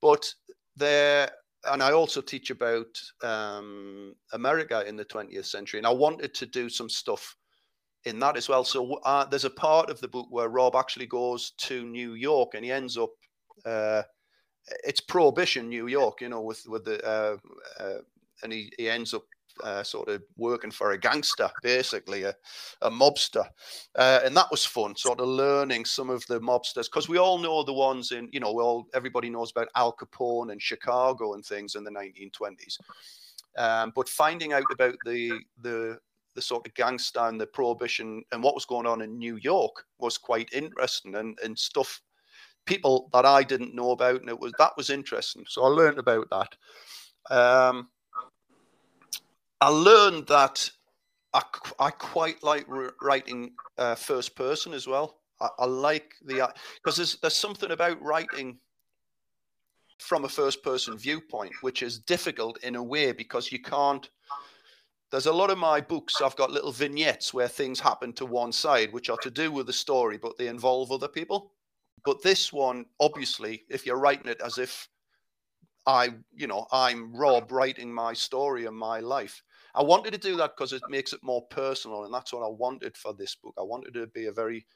But 0.00 0.32
there, 0.76 1.30
and 1.64 1.82
I 1.82 1.92
also 1.92 2.20
teach 2.20 2.50
about 2.50 3.00
um, 3.22 4.14
America 4.32 4.84
in 4.86 4.96
the 4.96 5.04
20th 5.04 5.46
century, 5.46 5.78
and 5.78 5.86
I 5.86 5.92
wanted 5.92 6.34
to 6.34 6.46
do 6.46 6.68
some 6.68 6.88
stuff 6.88 7.36
in 8.04 8.18
that 8.18 8.36
as 8.36 8.48
well. 8.48 8.64
So 8.64 8.94
uh, 9.04 9.24
there's 9.26 9.44
a 9.44 9.50
part 9.50 9.90
of 9.90 10.00
the 10.00 10.08
book 10.08 10.26
where 10.30 10.48
Rob 10.48 10.74
actually 10.74 11.06
goes 11.06 11.52
to 11.58 11.84
New 11.84 12.14
York, 12.14 12.54
and 12.54 12.64
he 12.64 12.72
ends 12.72 12.96
up. 12.96 13.10
Uh, 13.64 14.02
it's 14.84 15.00
Prohibition, 15.00 15.68
New 15.68 15.88
York, 15.88 16.20
you 16.20 16.28
know, 16.28 16.40
with 16.40 16.62
with 16.66 16.84
the 16.84 17.04
uh, 17.04 17.36
uh, 17.80 17.98
and 18.42 18.52
he, 18.52 18.72
he 18.76 18.88
ends 18.88 19.14
up 19.14 19.22
uh, 19.62 19.82
sort 19.82 20.08
of 20.08 20.22
working 20.36 20.70
for 20.70 20.92
a 20.92 20.98
gangster, 20.98 21.50
basically 21.62 22.24
a, 22.24 22.34
a 22.82 22.90
mobster, 22.90 23.46
uh, 23.96 24.20
and 24.24 24.36
that 24.36 24.50
was 24.50 24.64
fun. 24.64 24.96
Sort 24.96 25.20
of 25.20 25.28
learning 25.28 25.84
some 25.84 26.10
of 26.10 26.26
the 26.26 26.40
mobsters 26.40 26.86
because 26.86 27.08
we 27.08 27.18
all 27.18 27.38
know 27.38 27.62
the 27.62 27.72
ones 27.72 28.12
in 28.12 28.28
you 28.32 28.40
know 28.40 28.60
all 28.60 28.86
everybody 28.94 29.30
knows 29.30 29.50
about 29.50 29.68
Al 29.76 29.94
Capone 29.94 30.52
and 30.52 30.62
Chicago 30.62 31.34
and 31.34 31.44
things 31.44 31.74
in 31.74 31.84
the 31.84 31.90
1920s, 31.90 32.78
um, 33.58 33.92
but 33.94 34.08
finding 34.08 34.52
out 34.52 34.70
about 34.70 34.94
the 35.04 35.32
the 35.62 35.98
the 36.34 36.42
sort 36.42 36.66
of 36.66 36.74
gangster 36.74 37.20
and 37.20 37.40
the 37.40 37.46
prohibition 37.46 38.22
and 38.32 38.42
what 38.42 38.54
was 38.54 38.64
going 38.64 38.86
on 38.86 39.02
in 39.02 39.18
New 39.18 39.36
York 39.36 39.84
was 39.98 40.16
quite 40.18 40.48
interesting 40.52 41.14
and 41.16 41.38
and 41.42 41.58
stuff 41.58 42.00
people 42.64 43.10
that 43.12 43.26
I 43.26 43.42
didn't 43.42 43.74
know 43.74 43.90
about 43.90 44.20
and 44.20 44.28
it 44.28 44.38
was 44.38 44.52
that 44.58 44.72
was 44.76 44.90
interesting. 44.90 45.44
So 45.48 45.64
I 45.64 45.68
learned 45.68 45.98
about 45.98 46.28
that. 46.30 47.34
Um, 47.34 47.88
I 49.62 49.68
learned 49.68 50.26
that 50.26 50.68
I, 51.32 51.42
I 51.78 51.90
quite 51.90 52.42
like 52.42 52.66
writing 53.00 53.52
uh, 53.78 53.94
first 53.94 54.34
person 54.34 54.74
as 54.74 54.88
well. 54.88 55.20
I, 55.40 55.48
I 55.60 55.66
like 55.66 56.14
the 56.24 56.52
because 56.82 56.96
there's 56.96 57.16
there's 57.20 57.36
something 57.36 57.70
about 57.70 58.02
writing 58.02 58.58
from 60.00 60.24
a 60.24 60.28
first 60.28 60.64
person 60.64 60.98
viewpoint 60.98 61.52
which 61.60 61.84
is 61.84 62.00
difficult 62.00 62.58
in 62.64 62.74
a 62.74 62.82
way 62.82 63.12
because 63.12 63.52
you 63.52 63.62
can't 63.62 64.10
there's 65.12 65.26
a 65.26 65.32
lot 65.32 65.48
of 65.48 65.58
my 65.58 65.80
books 65.80 66.20
i've 66.20 66.34
got 66.34 66.50
little 66.50 66.72
vignettes 66.72 67.32
where 67.32 67.46
things 67.46 67.78
happen 67.78 68.12
to 68.12 68.26
one 68.26 68.50
side 68.50 68.92
which 68.92 69.08
are 69.10 69.18
to 69.18 69.30
do 69.30 69.52
with 69.52 69.64
the 69.68 69.72
story 69.72 70.18
but 70.18 70.36
they 70.36 70.48
involve 70.48 70.90
other 70.90 71.06
people 71.06 71.52
but 72.04 72.20
this 72.20 72.52
one 72.52 72.84
obviously 72.98 73.62
if 73.70 73.86
you're 73.86 74.00
writing 74.00 74.26
it 74.26 74.40
as 74.44 74.58
if 74.58 74.88
i 75.86 76.12
you 76.34 76.48
know 76.48 76.66
i'm 76.72 77.14
rob 77.14 77.52
writing 77.52 77.92
my 77.92 78.12
story 78.12 78.66
and 78.66 78.76
my 78.76 78.98
life 78.98 79.40
I 79.74 79.82
wanted 79.82 80.12
to 80.12 80.18
do 80.18 80.36
that 80.36 80.52
because 80.56 80.72
it 80.72 80.82
makes 80.88 81.12
it 81.12 81.22
more 81.22 81.42
personal, 81.50 82.04
and 82.04 82.12
that's 82.12 82.32
what 82.32 82.44
I 82.44 82.48
wanted 82.48 82.96
for 82.96 83.14
this 83.14 83.34
book. 83.34 83.54
I 83.58 83.62
wanted 83.62 83.96
it 83.96 84.00
to 84.00 84.06
be 84.08 84.26
a 84.26 84.32
very, 84.32 84.66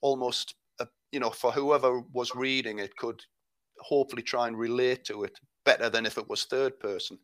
almost, 0.00 0.54
a, 0.80 0.88
you 1.12 1.20
know, 1.20 1.30
for 1.30 1.52
whoever 1.52 2.00
was 2.12 2.34
reading 2.34 2.80
it 2.80 2.96
could 2.96 3.20
hopefully 3.80 4.22
try 4.22 4.48
and 4.48 4.58
relate 4.58 5.04
to 5.04 5.24
it 5.24 5.38
better 5.64 5.88
than 5.88 6.06
if 6.06 6.18
it 6.18 6.28
was 6.28 6.44
third 6.44 6.78
person. 6.80 7.18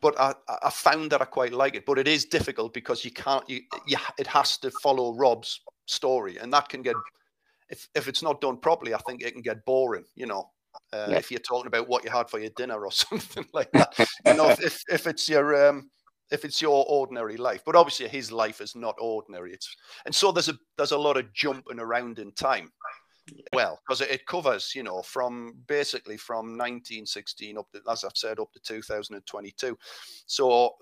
But 0.00 0.18
I, 0.20 0.34
I 0.62 0.70
found 0.70 1.10
that 1.12 1.22
I 1.22 1.24
quite 1.24 1.52
like 1.52 1.76
it. 1.76 1.86
But 1.86 1.98
it 1.98 2.08
is 2.08 2.26
difficult 2.26 2.74
because 2.74 3.04
you 3.04 3.10
can't. 3.10 3.48
You, 3.48 3.62
you 3.86 3.96
it 4.18 4.26
has 4.26 4.58
to 4.58 4.70
follow 4.82 5.14
Rob's 5.14 5.60
story, 5.86 6.36
and 6.38 6.52
that 6.52 6.68
can 6.68 6.82
get 6.82 6.96
if 7.70 7.88
if 7.94 8.08
it's 8.08 8.22
not 8.22 8.40
done 8.40 8.58
properly. 8.58 8.92
I 8.92 8.98
think 8.98 9.22
it 9.22 9.32
can 9.32 9.40
get 9.40 9.64
boring. 9.64 10.04
You 10.14 10.26
know, 10.26 10.50
uh, 10.92 11.06
yeah. 11.10 11.16
if 11.16 11.30
you're 11.30 11.40
talking 11.40 11.68
about 11.68 11.88
what 11.88 12.04
you 12.04 12.10
had 12.10 12.28
for 12.28 12.38
your 12.38 12.50
dinner 12.56 12.84
or 12.84 12.92
something 12.92 13.46
like 13.54 13.70
that. 13.72 13.94
you 14.26 14.34
know, 14.34 14.50
if 14.50 14.82
if 14.90 15.06
it's 15.06 15.28
your 15.28 15.68
um, 15.68 15.88
if 16.34 16.44
it's 16.44 16.60
your 16.60 16.84
ordinary 16.88 17.36
life. 17.36 17.62
But 17.64 17.76
obviously, 17.76 18.08
his 18.08 18.30
life 18.30 18.60
is 18.60 18.74
not 18.74 18.96
ordinary. 18.98 19.52
It's 19.52 19.74
and 20.04 20.14
so 20.14 20.32
there's 20.32 20.48
a 20.48 20.58
there's 20.76 20.92
a 20.92 20.98
lot 20.98 21.16
of 21.16 21.32
jumping 21.32 21.80
around 21.80 22.18
in 22.18 22.32
time. 22.32 22.70
Well, 23.54 23.80
because 23.86 24.02
it, 24.02 24.10
it 24.10 24.26
covers, 24.26 24.74
you 24.74 24.82
know, 24.82 25.00
from 25.00 25.54
basically 25.66 26.18
from 26.18 26.58
1916 26.58 27.56
up 27.56 27.70
to, 27.72 27.80
as 27.90 28.04
I've 28.04 28.12
said, 28.16 28.38
up 28.38 28.52
to 28.52 28.60
2022. 28.60 29.78
So 30.26 30.74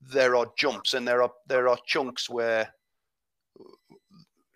there 0.00 0.36
are 0.36 0.46
jumps 0.56 0.94
and 0.94 1.06
there 1.06 1.22
are 1.22 1.32
there 1.48 1.68
are 1.68 1.78
chunks 1.86 2.28
where 2.28 2.68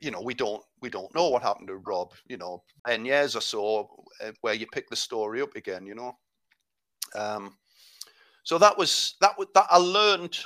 you 0.01 0.11
know 0.11 0.21
we 0.21 0.35
don't 0.35 0.63
we 0.83 0.91
don't 0.91 1.15
know 1.15 1.29
what 1.29 1.43
happened 1.43 1.69
to 1.69 1.77
Rob. 1.77 2.13
You 2.29 2.37
know, 2.37 2.63
ten 2.87 3.05
years 3.05 3.35
or 3.35 3.41
so 3.41 3.89
uh, 4.25 4.33
where 4.43 4.55
you 4.55 4.67
pick 4.73 4.89
the 4.89 4.97
story 4.97 5.41
up 5.41 5.57
again. 5.57 5.87
You 5.87 5.95
know. 5.95 6.19
Um, 7.15 7.57
so 8.47 8.59
that 8.59 8.79
was 8.79 9.17
that 9.21 9.37
was 9.37 9.49
that 9.55 9.67
I 9.69 9.79
learned 9.79 10.39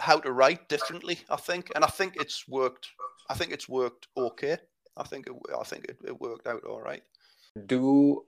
how 0.00 0.18
to 0.18 0.32
write 0.32 0.68
differently. 0.68 1.20
I 1.30 1.36
think, 1.36 1.70
and 1.76 1.84
I 1.84 1.86
think 1.86 2.16
it's 2.16 2.48
worked. 2.48 2.88
I 3.30 3.34
think 3.34 3.52
it's 3.52 3.68
worked 3.68 4.08
okay. 4.16 4.58
I 4.96 5.04
think 5.04 5.28
it, 5.28 5.32
I 5.56 5.62
think 5.62 5.84
it, 5.84 5.98
it 6.04 6.20
worked 6.20 6.48
out 6.48 6.64
all 6.64 6.80
right. 6.80 7.04
Do 7.66 8.24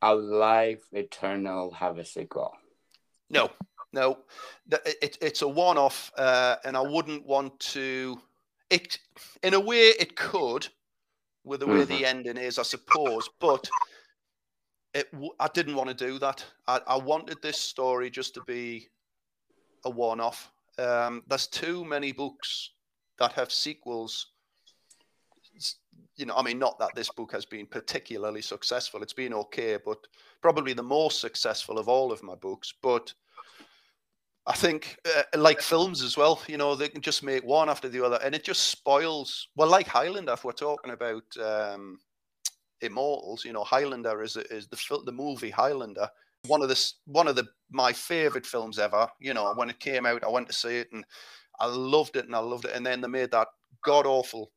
a 0.00 0.14
life 0.14 0.84
eternal 0.92 1.70
have 1.72 1.98
a 1.98 2.04
sequel? 2.06 2.54
No, 3.28 3.50
no. 3.92 4.20
It, 4.70 5.18
it's 5.20 5.42
a 5.42 5.48
one-off, 5.48 6.12
uh, 6.16 6.56
and 6.64 6.78
I 6.78 6.80
wouldn't 6.80 7.26
want 7.26 7.60
to. 7.60 8.18
It, 8.70 8.98
in 9.42 9.52
a 9.52 9.60
way, 9.60 9.92
it 10.00 10.16
could, 10.16 10.66
with 11.44 11.60
the 11.60 11.66
way 11.66 11.82
mm-hmm. 11.82 11.94
the 11.94 12.06
ending 12.06 12.38
is, 12.38 12.58
I 12.58 12.62
suppose. 12.62 13.28
But 13.38 13.68
it, 14.94 15.08
I 15.40 15.48
didn't 15.48 15.74
want 15.74 15.88
to 15.88 16.06
do 16.06 16.18
that. 16.18 16.44
I, 16.66 16.80
I 16.86 16.96
wanted 16.96 17.38
this 17.42 17.58
story 17.58 18.10
just 18.10 18.34
to 18.34 18.42
be 18.46 18.88
a 19.84 19.90
one-off. 19.90 20.52
Um, 20.78 21.22
there's 21.26 21.46
too 21.46 21.84
many 21.84 22.12
books 22.12 22.70
that 23.18 23.32
have 23.32 23.52
sequels. 23.52 24.28
You 26.16 26.26
know, 26.26 26.34
I 26.36 26.42
mean, 26.42 26.58
not 26.58 26.78
that 26.78 26.94
this 26.94 27.10
book 27.10 27.32
has 27.32 27.44
been 27.44 27.66
particularly 27.66 28.42
successful. 28.42 29.02
It's 29.02 29.12
been 29.12 29.34
okay, 29.34 29.78
but 29.84 29.98
probably 30.40 30.72
the 30.72 30.82
most 30.82 31.20
successful 31.20 31.78
of 31.78 31.88
all 31.88 32.12
of 32.12 32.22
my 32.22 32.34
books. 32.34 32.72
But 32.82 33.12
I 34.46 34.54
think, 34.54 34.98
uh, 35.06 35.38
like 35.38 35.60
films 35.60 36.02
as 36.02 36.16
well, 36.16 36.40
you 36.48 36.56
know, 36.56 36.74
they 36.74 36.88
can 36.88 37.00
just 37.00 37.22
make 37.22 37.44
one 37.44 37.68
after 37.68 37.88
the 37.88 38.04
other, 38.04 38.18
and 38.22 38.34
it 38.34 38.44
just 38.44 38.68
spoils. 38.68 39.48
Well, 39.56 39.68
like 39.68 39.86
Highlander, 39.86 40.32
if 40.32 40.44
we're 40.44 40.52
talking 40.52 40.92
about 40.92 41.24
um, 41.40 41.98
Immortals. 42.82 43.44
You 43.44 43.52
know, 43.52 43.64
Highlander 43.64 44.22
is 44.22 44.36
is 44.36 44.68
the 44.68 45.02
the 45.04 45.12
movie 45.12 45.50
Highlander. 45.50 46.08
One 46.46 46.62
of 46.62 46.68
the 46.68 46.92
one 47.06 47.28
of 47.28 47.36
the 47.36 47.48
my 47.70 47.92
favorite 47.92 48.46
films 48.46 48.78
ever. 48.78 49.08
You 49.20 49.34
know, 49.34 49.52
when 49.54 49.70
it 49.70 49.80
came 49.80 50.06
out, 50.06 50.24
I 50.24 50.28
went 50.28 50.48
to 50.48 50.52
see 50.52 50.78
it 50.78 50.88
and 50.92 51.04
I 51.60 51.66
loved 51.66 52.16
it 52.16 52.26
and 52.26 52.34
I 52.34 52.40
loved 52.40 52.64
it. 52.64 52.72
And 52.74 52.84
then 52.84 53.00
they 53.00 53.08
made 53.08 53.30
that 53.30 53.48
god 53.84 54.06
awful 54.06 54.50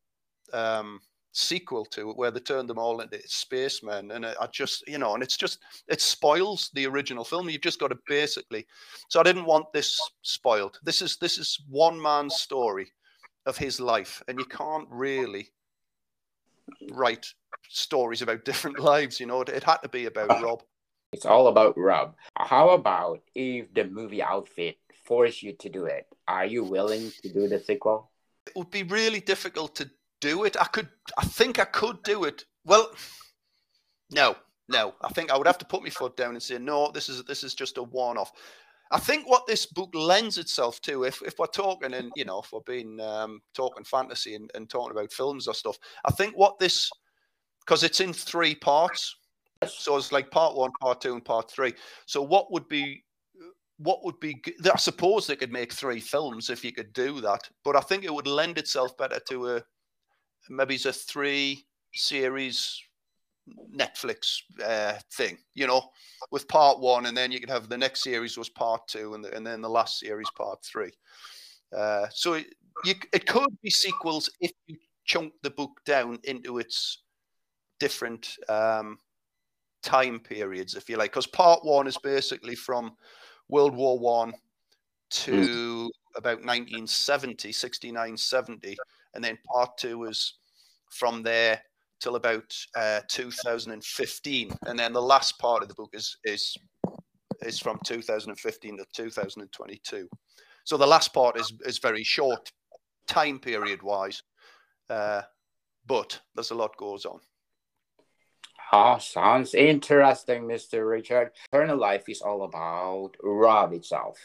um, 0.54 1.00
sequel 1.32 1.86
to 1.86 2.10
it 2.10 2.18
where 2.18 2.32
they 2.32 2.40
turned 2.40 2.70
them 2.70 2.80
all 2.80 3.02
into 3.02 3.20
spacemen. 3.26 4.12
And 4.12 4.26
I 4.26 4.48
just, 4.52 4.88
you 4.88 4.98
know, 4.98 5.14
and 5.14 5.22
it's 5.22 5.38
just 5.38 5.60
it 5.88 6.02
spoils 6.02 6.72
the 6.74 6.88
original 6.88 7.24
film. 7.24 7.50
You've 7.50 7.62
just 7.62 7.80
got 7.80 7.90
to 7.90 7.98
basically. 8.08 8.66
So 9.10 9.20
I 9.20 9.24
didn't 9.24 9.46
want 9.46 9.72
this 9.74 10.00
spoiled. 10.22 10.80
This 10.84 11.02
is 11.02 11.18
this 11.18 11.38
is 11.38 11.62
one 11.70 12.02
man's 12.02 12.36
story 12.36 12.92
of 13.46 13.58
his 13.58 13.80
life, 13.80 14.24
and 14.28 14.40
you 14.40 14.46
can't 14.46 14.88
really 14.90 15.50
write 16.92 17.28
stories 17.70 18.22
about 18.22 18.46
different 18.46 18.80
lives. 18.80 19.20
You 19.20 19.26
know, 19.26 19.42
it, 19.42 19.50
it 19.50 19.64
had 19.64 19.78
to 19.78 19.90
be 19.90 20.06
about 20.06 20.42
Rob. 20.42 20.64
It's 21.14 21.26
all 21.26 21.48
about 21.48 21.78
Rob. 21.78 22.16
How 22.36 22.72
about 22.72 23.22
if 23.36 23.74
the 23.74 23.86
movie 23.86 24.22
outfit 24.22 24.78
forced 25.06 25.44
you 25.44 25.54
to 25.54 25.70
do 25.70 25.86
it? 25.86 26.08
Are 26.28 26.46
you 26.46 26.64
willing 26.64 27.12
to 27.22 27.30
do 27.30 27.48
the 27.48 27.60
sequel? 27.60 28.12
It 28.48 28.54
would 28.56 28.72
be 28.72 28.84
really 28.84 29.22
difficult 29.22 29.76
to 29.76 29.90
do 30.20 30.44
it. 30.44 30.58
I 30.60 30.66
could, 30.66 30.90
I 31.18 31.26
think 31.26 31.60
I 31.60 31.66
could 31.66 32.04
do 32.04 32.26
it. 32.26 32.46
Well, 32.66 32.92
no, 34.12 34.36
no. 34.68 34.96
I 35.02 35.10
think 35.10 35.32
I 35.32 35.38
would 35.38 35.48
have 35.48 35.58
to 35.60 35.66
put 35.66 35.84
my 35.84 35.90
foot 35.90 36.18
down 36.18 36.32
and 36.32 36.44
say 36.44 36.58
no. 36.58 36.92
This 36.92 37.10
is 37.10 37.24
this 37.24 37.44
is 37.44 37.54
just 37.54 37.78
a 37.78 37.84
one-off. 37.84 38.32
I 38.92 39.00
think 39.00 39.28
what 39.28 39.48
this 39.48 39.66
book 39.66 39.90
lends 39.94 40.38
itself 40.38 40.80
to, 40.82 41.06
if, 41.06 41.22
if 41.24 41.40
we're 41.40 41.48
talking 41.48 41.94
and 41.94 42.12
you 42.16 42.26
know, 42.26 42.42
if 42.42 42.52
we're 42.52 42.60
being 42.66 43.00
um, 43.00 43.42
talking 43.54 43.84
fantasy 43.84 44.36
and, 44.36 44.52
and 44.54 44.70
talking 44.70 44.92
about 44.92 45.12
films 45.12 45.48
or 45.48 45.54
stuff, 45.56 45.78
I 46.06 46.12
think 46.12 46.36
what 46.36 46.60
this 46.60 46.92
because 47.66 47.84
it's 47.84 48.00
in 48.00 48.14
three 48.14 48.56
parts, 48.56 49.16
so 49.68 49.98
it's 49.98 50.12
like 50.12 50.30
part 50.32 50.56
one, 50.56 50.72
part 50.82 51.02
two, 51.02 51.14
and 51.14 51.26
part 51.26 51.50
three. 51.50 51.74
So 52.06 52.22
what 52.22 52.52
would 52.52 52.68
be 52.68 53.04
what 53.78 54.06
would 54.06 54.20
be 54.22 54.42
I 54.72 54.78
suppose 54.78 55.28
they 55.28 55.36
could 55.36 55.52
make 55.52 55.74
three 55.74 56.00
films 56.00 56.50
if 56.50 56.64
you 56.64 56.72
could 56.72 56.94
do 56.94 57.20
that, 57.22 57.50
but 57.64 57.76
I 57.76 57.82
think 57.82 58.04
it 58.04 58.14
would 58.14 58.28
lend 58.28 58.58
itself 58.58 58.96
better 58.98 59.20
to 59.30 59.56
a 59.56 59.64
maybe 60.50 60.76
it's 60.76 60.86
a 60.86 60.94
three 60.94 61.66
series 61.94 62.82
Netflix 63.76 64.38
uh, 64.64 64.94
thing, 65.14 65.38
you 65.54 65.68
know, 65.68 65.90
with 66.32 66.48
part 66.48 66.80
one, 66.80 67.06
and 67.06 67.16
then 67.16 67.32
you 67.32 67.40
could 67.40 67.50
have 67.50 67.70
the 67.70 67.78
next 67.78 68.04
series 68.04 68.38
was 68.38 68.50
part 68.50 68.88
two, 68.88 69.14
and, 69.14 69.24
the, 69.24 69.36
and 69.36 69.46
then 69.46 69.62
the 69.62 69.70
last 69.70 70.00
series 70.00 70.30
part 70.36 70.64
three. 70.64 70.92
Uh, 71.76 72.08
so 72.12 72.34
it, 72.34 72.48
you, 72.86 72.96
it 73.14 73.28
could 73.28 73.50
be 73.62 73.70
sequels 73.70 74.30
if 74.40 74.52
you 74.68 74.78
chunk 75.06 75.34
the 75.44 75.50
book 75.52 75.72
down 75.86 76.18
into 76.24 76.58
its 76.58 77.04
different 77.80 78.38
um, 78.50 78.98
time 79.84 80.20
periods, 80.20 80.76
if 80.76 80.90
you 80.90 80.98
like, 80.98 81.12
because 81.12 81.28
part 81.28 81.64
one 81.64 81.88
is 81.88 81.98
basically 81.98 82.56
from 82.56 82.96
World 83.50 83.76
War 83.76 84.00
One 84.00 84.34
to 85.12 85.32
mm. 85.32 85.90
about 86.18 86.40
1970, 86.40 87.52
69, 87.52 88.18
70, 88.18 88.78
and 89.14 89.24
then 89.24 89.38
part 89.52 89.78
two 89.78 90.06
is 90.06 90.34
from 90.90 91.24
there 91.24 91.62
till 92.00 92.16
about 92.16 92.54
uh, 92.76 93.02
2015, 93.08 94.52
and 94.64 94.78
then 94.78 94.94
the 94.94 95.02
last 95.02 95.38
part 95.40 95.62
of 95.62 95.70
the 95.70 95.76
book 95.76 95.92
is 95.94 96.18
is 96.24 96.56
is 97.42 97.60
from 97.60 97.80
2015 97.86 98.78
to 98.78 98.86
2022. 98.94 100.08
So 100.64 100.78
the 100.78 100.88
last 100.88 101.14
part 101.14 101.40
is 101.40 101.54
is 101.66 101.78
very 101.78 102.04
short 102.04 102.52
time 103.08 103.40
period 103.40 103.82
wise, 103.84 104.22
uh, 104.90 105.22
but 105.86 106.20
there's 106.34 106.52
a 106.52 106.56
lot 106.56 106.76
goes 106.78 107.06
on. 107.06 107.20
Oh, 108.72 108.98
sounds 108.98 109.54
interesting, 109.54 110.44
Mr. 110.44 110.90
Richard. 110.90 111.32
Eternal 111.52 111.78
Life 111.78 112.10
is 112.10 112.22
all 112.22 112.44
about 112.44 113.12
Rob 113.22 113.74
itself. 113.74 114.18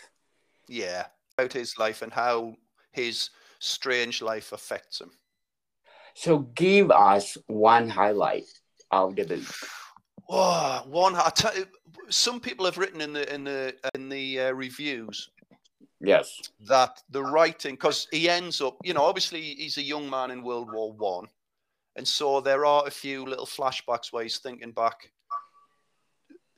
Yeah, 0.69 1.07
about 1.37 1.53
his 1.53 1.79
life 1.79 2.03
and 2.03 2.13
how 2.13 2.55
his 2.93 3.31
strange 3.59 4.23
life 4.23 4.53
affects 4.53 5.01
him. 5.01 5.11
So 6.15 6.39
give 6.39 6.91
us 6.91 7.37
one 7.47 7.89
highlight 7.89 8.47
of 8.91 9.17
the 9.17 9.25
book. 9.25 9.45
Oh, 10.29 10.83
one. 10.87 11.17
I 11.17 11.31
tell 11.31 11.57
you, 11.57 11.67
some 12.09 12.41
people 12.41 12.65
have 12.65 12.79
written 12.79 13.01
in 13.01 13.13
the 13.13 13.33
in 13.35 13.45
the 13.45 13.75
in 13.95 14.09
the 14.09 14.41
uh, 14.41 14.53
reviews. 14.53 15.31
Yes. 16.01 16.41
That 16.67 17.03
the 17.11 17.23
writing, 17.23 17.75
because 17.75 18.09
he 18.11 18.29
ends 18.29 18.61
up, 18.61 18.79
you 18.83 18.95
know, 18.95 19.03
obviously 19.03 19.43
he's 19.43 19.77
a 19.77 19.83
young 19.83 20.09
man 20.09 20.31
in 20.31 20.43
World 20.43 20.73
War 20.73 20.93
One, 20.93 21.27
and 22.01 22.09
so 22.09 22.41
there 22.41 22.65
are 22.65 22.87
a 22.87 22.91
few 22.91 23.27
little 23.27 23.45
flashbacks 23.45 24.11
where 24.11 24.23
he's 24.23 24.39
thinking 24.39 24.73
back 24.73 25.13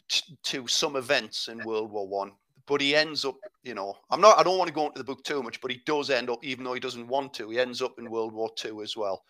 t- 0.09 0.39
to 0.45 0.69
some 0.69 0.95
events 0.95 1.49
in 1.49 1.59
World 1.65 1.91
War 1.91 2.07
One 2.07 2.31
but 2.67 2.81
he 2.81 2.95
ends 2.95 3.25
up, 3.25 3.35
you 3.65 3.75
know, 3.75 3.97
I'm 4.09 4.21
not, 4.21 4.39
I 4.39 4.45
don't 4.45 4.57
want 4.57 4.69
to 4.69 4.73
go 4.73 4.87
into 4.87 4.99
the 4.99 5.05
book 5.05 5.25
too 5.25 5.43
much, 5.43 5.61
but 5.61 5.73
he 5.73 5.83
does 5.85 6.11
end 6.11 6.31
up, 6.31 6.45
even 6.45 6.65
though 6.65 6.75
he 6.75 6.79
doesn't 6.79 7.09
want 7.09 7.35
to, 7.35 7.51
he 7.51 7.59
ends 7.59 7.83
up 7.83 7.99
in 7.99 8.09
World 8.09 8.33
War 8.33 8.51
II 8.65 8.83
as 8.85 8.97
well. 8.97 9.25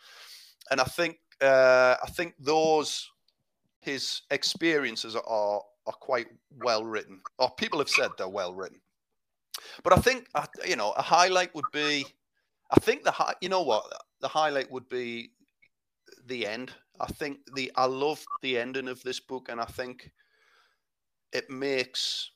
And 0.71 0.83
I 0.83 0.85
think, 0.85 1.19
uh, 1.40 1.97
I 2.02 2.11
think 2.11 2.35
those, 2.38 3.11
his 3.81 4.21
experiences 4.31 5.16
are, 5.16 5.23
are 5.25 5.92
quite 6.00 6.28
well 6.62 6.85
written, 6.85 7.23
or 7.38 7.50
people 7.52 7.78
have 7.78 7.88
said 7.88 8.11
they're 8.19 8.28
well 8.28 8.52
written. 8.52 8.83
But 9.83 9.95
I 9.95 9.97
think, 9.97 10.28
you 10.69 10.76
know, 10.76 10.92
a 10.92 11.02
highlight 11.02 11.54
would 11.54 11.71
be, 11.73 12.04
I 12.71 12.81
think 12.81 13.02
the 13.02 13.12
high, 13.12 13.35
you 13.40 13.49
know 13.49 13.62
what, 13.62 13.85
the 14.21 14.28
highlight 14.28 14.71
would 14.71 14.88
be 14.90 15.33
the 16.26 16.47
end. 16.47 16.73
I 17.00 17.07
think 17.07 17.38
the, 17.55 17.73
I 17.76 17.87
love 17.87 18.25
the 18.43 18.59
ending 18.59 18.88
of 18.88 19.02
this 19.02 19.21
book, 19.21 19.49
and 19.49 19.61
I 19.61 19.64
think 19.64 20.11
it 21.33 21.49
makes 21.50 22.31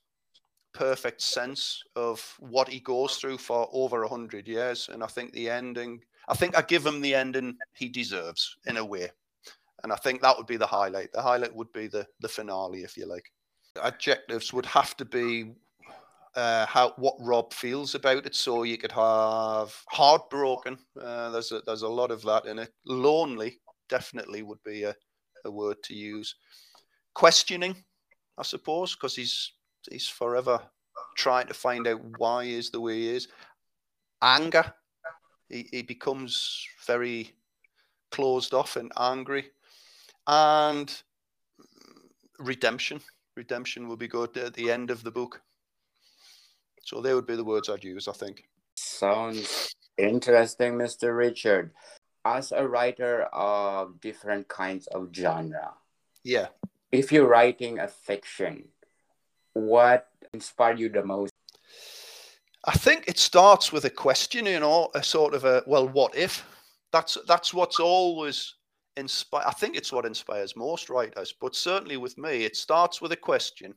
perfect 0.73 1.23
sense 1.23 1.83
of 1.95 2.37
what 2.38 2.69
he 2.69 2.81
goes 2.81 3.16
through 3.16 3.38
for 3.38 3.69
over 3.73 4.02
a 4.02 4.09
hundred 4.09 4.47
years. 4.47 4.88
And 4.93 5.02
I 5.02 5.07
think 5.07 5.33
the 5.33 5.49
ending, 5.49 6.02
I 6.28 6.35
think 6.35 6.57
I 6.57 6.62
give 6.62 6.85
him 6.85 7.00
the 7.00 7.14
ending 7.14 7.57
he 7.75 7.88
deserves 7.88 8.57
in 8.66 8.76
a 8.76 8.85
way. 8.85 9.11
And 9.83 9.93
I 9.93 9.97
think 9.97 10.21
that 10.21 10.37
would 10.37 10.47
be 10.47 10.57
the 10.57 10.66
highlight. 10.66 11.12
The 11.12 11.23
highlight 11.23 11.55
would 11.55 11.73
be 11.73 11.87
the 11.87 12.07
the 12.21 12.28
finale, 12.28 12.83
if 12.83 12.97
you 12.97 13.07
like. 13.07 13.31
Adjectives 13.83 14.52
would 14.52 14.66
have 14.66 14.97
to 14.97 15.05
be 15.05 15.52
uh, 16.35 16.66
how 16.66 16.93
what 16.97 17.14
Rob 17.21 17.52
feels 17.52 17.95
about 17.95 18.26
it. 18.26 18.35
So 18.35 18.62
you 18.62 18.78
could 18.78 18.93
have 18.93 19.75
heartbroken. 19.88 20.78
Uh, 21.00 21.31
there's 21.31 21.52
a, 21.52 21.61
there's 21.66 21.83
a 21.83 21.88
lot 21.88 22.11
of 22.11 22.23
that 22.23 22.47
in 22.47 22.59
it. 22.59 22.73
Lonely 22.85 23.61
definitely 23.88 24.43
would 24.43 24.62
be 24.64 24.85
a, 24.85 24.95
a 25.45 25.50
word 25.50 25.83
to 25.85 25.95
use. 25.95 26.35
Questioning, 27.14 27.76
I 28.38 28.43
suppose, 28.43 28.95
because 28.95 29.16
he's 29.16 29.52
he's 29.90 30.09
forever 30.09 30.61
trying 31.16 31.47
to 31.47 31.55
find 31.55 31.87
out 31.87 32.00
why 32.19 32.45
he 32.45 32.55
is 32.55 32.71
the 32.71 32.81
way 32.81 32.97
he 32.97 33.09
is. 33.09 33.28
Anger, 34.23 34.73
he, 35.49 35.69
he 35.71 35.83
becomes 35.83 36.66
very 36.87 37.35
closed 38.11 38.55
off 38.55 38.76
and 38.76 38.93
angry. 38.99 39.47
And 40.26 40.93
redemption. 42.38 43.00
Redemption 43.37 43.88
will 43.88 43.97
be 43.97 44.09
good 44.09 44.37
at 44.37 44.55
the 44.55 44.71
end 44.71 44.90
of 44.90 45.02
the 45.02 45.11
book. 45.11 45.40
So 46.83 47.00
they 47.00 47.14
would 47.14 47.26
be 47.26 47.37
the 47.37 47.45
words 47.45 47.69
I'd 47.69 47.85
use, 47.85 48.09
I 48.09 48.12
think. 48.12 48.45
Sounds 48.76 49.75
interesting, 49.99 50.75
Mr. 50.75 51.16
Richard. 51.16 51.73
As 52.26 52.50
a 52.50 52.66
writer 52.66 53.23
of 53.33 54.00
different 54.00 54.49
kinds 54.49 54.88
of 54.88 55.11
genre, 55.14 55.75
yeah. 56.25 56.49
If 56.90 57.12
you're 57.12 57.28
writing 57.28 57.78
a 57.78 57.87
fiction, 57.87 58.64
what 59.52 60.09
inspired 60.35 60.80
you 60.80 60.88
the 60.88 61.04
most? 61.04 61.33
I 62.64 62.73
think 62.73 63.04
it 63.06 63.16
starts 63.16 63.73
with 63.73 63.85
a 63.85 63.90
question, 63.90 64.47
you 64.47 64.59
know, 64.59 64.90
a 64.95 65.04
sort 65.04 65.35
of 65.35 65.45
a 65.45 65.62
well, 65.68 65.87
what 65.88 66.16
if? 66.16 66.45
That's 66.90 67.16
that's 67.28 67.54
what's 67.54 67.78
always 67.78 68.54
inspire. 68.97 69.45
I 69.47 69.52
think 69.52 69.76
it's 69.76 69.92
what 69.92 70.04
inspires 70.04 70.56
most 70.56 70.90
writers, 70.90 71.33
but 71.40 71.54
certainly 71.54 71.97
with 71.97 72.18
me, 72.18 72.45
it 72.45 72.56
starts 72.56 73.00
with 73.00 73.12
a 73.12 73.16
question. 73.30 73.73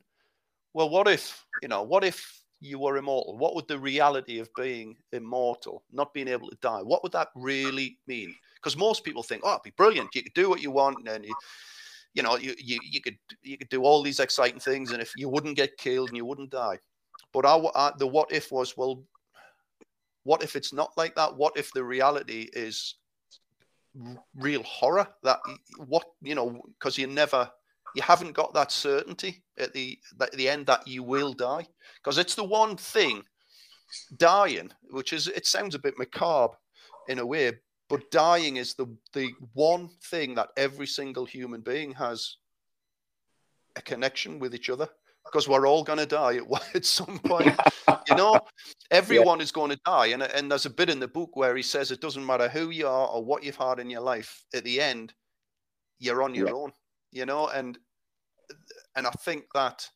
Well, 0.74 0.90
what 0.90 1.06
if 1.06 1.46
you 1.62 1.68
know? 1.68 1.84
What 1.84 2.02
if 2.02 2.39
you 2.60 2.78
were 2.78 2.98
immortal, 2.98 3.38
what 3.38 3.54
would 3.54 3.66
the 3.68 3.78
reality 3.78 4.38
of 4.38 4.54
being 4.54 4.96
immortal, 5.12 5.82
not 5.92 6.12
being 6.12 6.28
able 6.28 6.48
to 6.50 6.56
die, 6.60 6.82
what 6.82 7.02
would 7.02 7.12
that 7.12 7.28
really 7.34 7.98
mean? 8.06 8.34
Because 8.54 8.76
most 8.76 9.02
people 9.04 9.22
think, 9.22 9.42
oh, 9.44 9.52
it'd 9.52 9.62
be 9.62 9.70
brilliant. 9.70 10.14
You 10.14 10.22
could 10.22 10.34
do 10.34 10.50
what 10.50 10.60
you 10.60 10.70
want, 10.70 11.08
and 11.08 11.24
you, 11.24 11.34
you 12.12 12.22
know, 12.22 12.36
you, 12.36 12.54
you 12.58 12.78
you 12.82 13.00
could 13.00 13.16
you 13.42 13.56
could 13.56 13.70
do 13.70 13.82
all 13.82 14.02
these 14.02 14.20
exciting 14.20 14.60
things, 14.60 14.92
and 14.92 15.00
if 15.00 15.12
you 15.16 15.28
wouldn't 15.28 15.56
get 15.56 15.78
killed 15.78 16.08
and 16.08 16.16
you 16.16 16.26
wouldn't 16.26 16.50
die. 16.50 16.78
But 17.32 17.46
our, 17.46 17.94
the 17.96 18.06
what 18.06 18.32
if 18.32 18.52
was, 18.52 18.76
well, 18.76 19.02
what 20.24 20.42
if 20.42 20.56
it's 20.56 20.72
not 20.72 20.92
like 20.96 21.14
that? 21.14 21.34
What 21.34 21.56
if 21.56 21.72
the 21.72 21.84
reality 21.84 22.48
is 22.52 22.96
real 24.36 24.62
horror? 24.64 25.08
That 25.22 25.38
what 25.78 26.04
you 26.20 26.34
know, 26.34 26.60
because 26.78 26.98
you 26.98 27.06
never 27.06 27.50
you 27.94 28.02
haven't 28.02 28.32
got 28.32 28.54
that 28.54 28.72
certainty 28.72 29.42
at 29.58 29.72
the 29.72 29.98
at 30.20 30.32
the 30.32 30.48
end 30.48 30.66
that 30.66 30.86
you 30.86 31.02
will 31.02 31.32
die 31.32 31.66
because 32.02 32.18
it's 32.18 32.34
the 32.34 32.44
one 32.44 32.76
thing 32.76 33.22
dying 34.16 34.70
which 34.90 35.12
is 35.12 35.26
it 35.28 35.46
sounds 35.46 35.74
a 35.74 35.78
bit 35.78 35.98
macabre 35.98 36.56
in 37.08 37.18
a 37.18 37.26
way 37.26 37.52
but 37.88 38.10
dying 38.10 38.56
is 38.56 38.74
the 38.74 38.86
the 39.12 39.30
one 39.54 39.88
thing 40.04 40.34
that 40.34 40.50
every 40.56 40.86
single 40.86 41.24
human 41.24 41.60
being 41.60 41.92
has 41.92 42.36
a 43.76 43.82
connection 43.82 44.38
with 44.38 44.54
each 44.54 44.70
other 44.70 44.88
because 45.24 45.48
we're 45.48 45.66
all 45.66 45.84
going 45.84 45.98
to 45.98 46.06
die 46.06 46.36
at, 46.36 46.44
at 46.74 46.84
some 46.84 47.18
point 47.18 47.54
you 48.08 48.16
know 48.16 48.40
everyone 48.90 49.38
yeah. 49.38 49.44
is 49.44 49.52
going 49.52 49.70
to 49.70 49.80
die 49.84 50.06
and, 50.06 50.22
and 50.22 50.50
there's 50.50 50.66
a 50.66 50.70
bit 50.70 50.90
in 50.90 51.00
the 51.00 51.08
book 51.08 51.34
where 51.36 51.56
he 51.56 51.62
says 51.62 51.90
it 51.90 52.00
doesn't 52.00 52.24
matter 52.24 52.48
who 52.48 52.70
you 52.70 52.86
are 52.86 53.08
or 53.08 53.24
what 53.24 53.42
you've 53.42 53.56
had 53.56 53.78
in 53.78 53.90
your 53.90 54.00
life 54.00 54.44
at 54.54 54.64
the 54.64 54.80
end 54.80 55.12
you're 55.98 56.22
on 56.22 56.34
your 56.34 56.48
yeah. 56.48 56.54
own 56.54 56.72
you 57.12 57.26
know, 57.26 57.48
and 57.48 57.78
and 58.96 59.06
I 59.06 59.10
think 59.10 59.44
that 59.54 59.88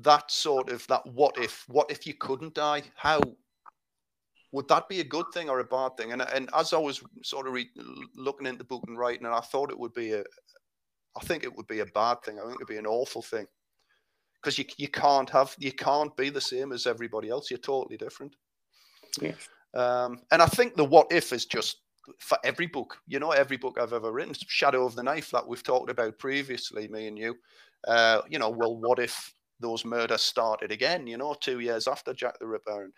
that 0.00 0.30
sort 0.30 0.70
of 0.70 0.86
that 0.88 1.06
what 1.06 1.36
if 1.38 1.64
what 1.68 1.90
if 1.90 2.06
you 2.06 2.14
couldn't 2.14 2.54
die? 2.54 2.82
How 2.96 3.20
would 4.52 4.68
that 4.68 4.88
be 4.88 5.00
a 5.00 5.04
good 5.04 5.26
thing 5.32 5.48
or 5.48 5.60
a 5.60 5.64
bad 5.64 5.96
thing? 5.96 6.12
And 6.12 6.22
and 6.22 6.48
as 6.54 6.72
i 6.72 6.78
was 6.78 7.02
sort 7.22 7.46
of 7.46 7.52
re- 7.52 7.70
looking 8.16 8.46
into 8.46 8.58
the 8.58 8.64
book 8.64 8.84
and 8.86 8.98
writing 8.98 9.26
and 9.26 9.34
i 9.34 9.40
thought 9.40 9.70
it 9.70 9.78
would 9.78 9.94
be 9.94 10.12
a 10.12 10.24
i 11.16 11.20
think 11.24 11.44
it 11.44 11.54
would 11.54 11.66
be 11.66 11.80
a 11.80 11.86
bad 11.86 12.22
thing. 12.22 12.38
I 12.38 12.42
think 12.42 12.56
it'd 12.56 12.68
be 12.68 12.76
an 12.76 12.86
awful 12.86 13.22
thing. 13.22 13.46
Because 14.42 14.58
you, 14.58 14.66
you 14.76 14.88
can't 14.88 15.30
have 15.30 15.54
you 15.58 15.72
can't 15.72 16.14
be 16.16 16.28
the 16.28 16.40
same 16.40 16.72
as 16.72 16.86
everybody 16.86 17.30
else. 17.30 17.50
You're 17.50 17.58
totally 17.58 17.96
different. 17.96 18.36
Yeah. 19.20 19.32
Um, 19.74 20.20
and 20.30 20.40
i 20.40 20.46
think 20.46 20.76
the 20.76 20.84
what 20.84 21.08
if 21.10 21.32
is 21.32 21.46
just 21.46 21.78
for 22.18 22.38
every 22.44 22.66
book. 22.66 22.98
You 23.06 23.18
know, 23.18 23.30
every 23.30 23.56
book 23.56 23.78
I've 23.80 23.92
ever 23.92 24.12
written, 24.12 24.34
Shadow 24.46 24.84
of 24.86 24.94
the 24.94 25.02
Knife 25.02 25.30
that 25.30 25.46
we've 25.46 25.62
talked 25.62 25.90
about 25.90 26.18
previously, 26.18 26.88
me 26.88 27.06
and 27.06 27.18
you. 27.18 27.36
Uh, 27.86 28.22
you 28.28 28.38
know, 28.38 28.50
well, 28.50 28.76
what 28.76 28.98
if 28.98 29.34
those 29.60 29.84
murders 29.84 30.22
started 30.22 30.70
again? 30.70 31.06
You 31.06 31.16
know, 31.16 31.34
two 31.40 31.60
years 31.60 31.86
after 31.86 32.12
Jack 32.14 32.38
the 32.38 32.46
Ripper, 32.46 32.84
and 32.84 32.92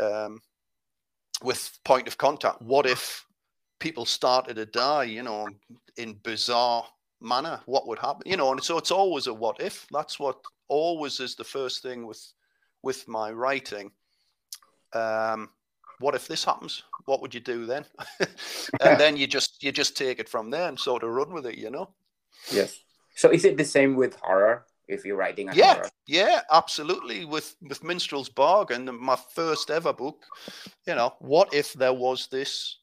um, 0.00 0.40
with 1.42 1.78
Point 1.84 2.08
of 2.08 2.18
Contact, 2.18 2.60
what 2.62 2.86
if 2.86 3.24
people 3.78 4.04
started 4.04 4.56
to 4.56 4.66
die? 4.66 5.04
You 5.04 5.22
know, 5.22 5.48
in 5.96 6.14
bizarre 6.22 6.84
manner, 7.20 7.60
what 7.66 7.86
would 7.86 7.98
happen? 7.98 8.22
You 8.26 8.36
know, 8.36 8.52
and 8.52 8.62
so 8.62 8.78
it's 8.78 8.90
always 8.90 9.26
a 9.26 9.34
what 9.34 9.60
if. 9.60 9.86
That's 9.90 10.18
what 10.18 10.38
always 10.68 11.20
is 11.20 11.34
the 11.34 11.44
first 11.44 11.82
thing 11.82 12.06
with 12.06 12.24
with 12.82 13.06
my 13.08 13.30
writing. 13.30 13.90
Um, 14.92 15.50
what 16.00 16.14
if 16.14 16.26
this 16.26 16.44
happens? 16.44 16.82
What 17.04 17.20
would 17.22 17.34
you 17.34 17.40
do 17.40 17.66
then? 17.66 17.84
and 18.80 18.98
then 18.98 19.16
you 19.16 19.26
just 19.26 19.62
you 19.62 19.70
just 19.70 19.96
take 19.96 20.18
it 20.18 20.28
from 20.28 20.50
there 20.50 20.68
and 20.68 20.78
sort 20.78 21.02
of 21.02 21.10
run 21.10 21.32
with 21.32 21.46
it, 21.46 21.58
you 21.58 21.70
know. 21.70 21.90
Yes. 22.50 22.80
So 23.14 23.30
is 23.30 23.44
it 23.44 23.56
the 23.56 23.64
same 23.64 23.94
with 23.94 24.16
horror? 24.16 24.64
If 24.88 25.04
you're 25.04 25.16
writing 25.16 25.48
a 25.48 25.54
yeah, 25.54 25.74
horror? 25.74 25.90
yeah, 26.06 26.40
absolutely. 26.50 27.24
With 27.24 27.54
with 27.62 27.84
Minstrel's 27.84 28.28
Bargain, 28.28 28.90
my 29.00 29.16
first 29.34 29.70
ever 29.70 29.92
book, 29.92 30.24
you 30.86 30.94
know, 30.96 31.14
what 31.20 31.54
if 31.54 31.74
there 31.74 31.92
was 31.92 32.26
this 32.26 32.78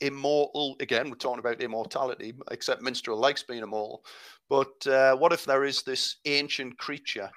immortal? 0.00 0.76
Again, 0.80 1.10
we're 1.10 1.16
talking 1.16 1.40
about 1.40 1.60
immortality, 1.60 2.34
except 2.50 2.82
Minstrel 2.82 3.18
likes 3.18 3.42
being 3.42 3.62
immortal. 3.62 4.04
But 4.48 4.86
uh, 4.86 5.16
what 5.16 5.32
if 5.32 5.44
there 5.44 5.64
is 5.64 5.82
this 5.82 6.16
ancient 6.24 6.78
creature 6.78 7.30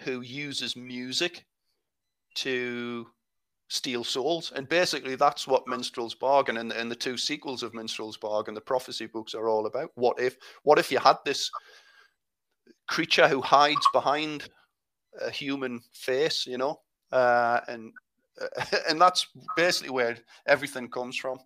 who 0.00 0.20
uses 0.20 0.76
music 0.76 1.44
to 2.36 3.06
steal 3.68 4.04
souls. 4.04 4.52
And 4.54 4.68
basically, 4.68 5.16
that's 5.16 5.46
what 5.46 5.66
Minstrel's 5.66 6.14
Bargain 6.14 6.58
and, 6.58 6.72
and 6.72 6.90
the 6.90 6.96
two 6.96 7.16
sequels 7.16 7.62
of 7.62 7.74
Minstrel's 7.74 8.16
Bargain, 8.16 8.54
the 8.54 8.60
prophecy 8.60 9.06
books, 9.06 9.34
are 9.34 9.48
all 9.48 9.66
about. 9.66 9.90
What 9.94 10.20
if? 10.20 10.36
What 10.62 10.78
if 10.78 10.90
you 10.90 10.98
had 10.98 11.16
this 11.24 11.50
creature 12.86 13.28
who 13.28 13.40
hides 13.40 13.86
behind 13.92 14.48
a 15.20 15.30
human 15.30 15.80
face? 15.92 16.46
You 16.46 16.58
know, 16.58 16.80
uh, 17.12 17.60
and 17.68 17.92
and 18.88 19.00
that's 19.00 19.26
basically 19.56 19.90
where 19.90 20.16
everything 20.46 20.88
comes 20.88 21.16
from. 21.16 21.38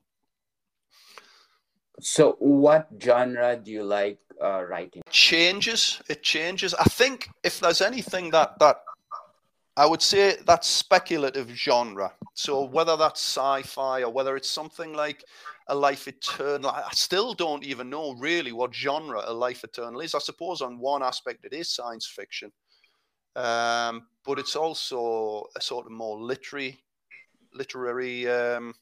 So, 2.00 2.37
what 2.38 2.88
genre 3.02 3.56
do 3.56 3.70
you 3.70 3.85
like 3.85 4.18
uh, 4.42 4.64
writing? 4.64 5.02
Changes. 5.11 6.00
It 6.09 6.22
changes. 6.22 6.74
I 6.74 6.85
think 6.85 7.28
if 7.42 7.61
there's 7.61 7.83
anything 7.83 8.30
that 8.30 8.59
that 8.59 8.78
I 9.81 9.87
would 9.87 10.03
say 10.03 10.37
that's 10.45 10.69
speculative 10.69 11.49
genre. 11.49 12.12
So 12.35 12.64
whether 12.64 12.99
that's 12.99 13.19
sci-fi 13.19 14.03
or 14.03 14.12
whether 14.12 14.37
it's 14.37 14.51
something 14.51 14.93
like 14.93 15.25
a 15.69 15.75
life 15.75 16.07
eternal, 16.07 16.71
I 16.71 16.90
still 16.93 17.33
don't 17.33 17.64
even 17.64 17.88
know 17.88 18.12
really 18.12 18.53
what 18.53 18.75
genre 18.75 19.23
a 19.25 19.33
life 19.33 19.64
eternal 19.64 20.03
is. 20.03 20.14
I 20.14 20.19
suppose 20.19 20.61
on 20.61 20.79
one 20.79 21.03
aspect 21.03 21.47
it 21.47 21.55
is 21.55 21.75
science 21.75 22.07
fiction, 22.07 22.53
um, 23.37 24.07
but 24.23 24.38
it's 24.38 24.55
also 24.55 25.47
a 25.57 25.62
sort 25.62 25.87
of 25.87 25.93
more 25.93 26.21
literary, 26.21 26.85
literary 27.55 28.29
um, 28.29 28.75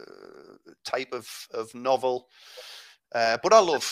uh, 0.00 0.72
type 0.86 1.12
of 1.12 1.28
of 1.50 1.74
novel. 1.74 2.28
Uh, 3.14 3.36
but 3.42 3.52
I 3.52 3.60
love 3.60 3.84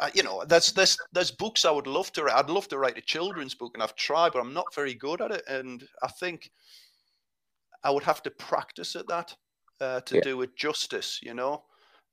uh, 0.00 0.10
you 0.14 0.22
know, 0.22 0.44
there's 0.44 0.72
there's 0.72 0.96
there's 1.12 1.30
books 1.30 1.64
I 1.64 1.70
would 1.70 1.86
love 1.86 2.10
to 2.12 2.24
write. 2.24 2.36
I'd 2.36 2.50
love 2.50 2.68
to 2.68 2.78
write 2.78 2.98
a 2.98 3.02
children's 3.02 3.54
book, 3.54 3.72
and 3.74 3.82
I've 3.82 3.94
tried, 3.94 4.32
but 4.32 4.40
I'm 4.40 4.54
not 4.54 4.74
very 4.74 4.94
good 4.94 5.20
at 5.20 5.30
it. 5.30 5.44
And 5.46 5.86
I 6.02 6.08
think 6.08 6.50
I 7.84 7.90
would 7.90 8.02
have 8.02 8.22
to 8.24 8.30
practice 8.30 8.96
at 8.96 9.06
that 9.08 9.36
uh, 9.80 10.00
to 10.00 10.16
yeah. 10.16 10.20
do 10.22 10.42
it 10.42 10.56
justice. 10.56 11.20
You 11.22 11.34
know, 11.34 11.62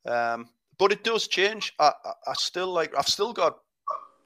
um, 0.05 0.49
but 0.77 0.91
it 0.91 1.03
does 1.03 1.27
change. 1.27 1.73
I, 1.79 1.91
I, 2.05 2.11
I 2.27 2.33
still 2.33 2.71
like. 2.71 2.95
I've 2.95 3.07
still 3.07 3.33
got. 3.33 3.57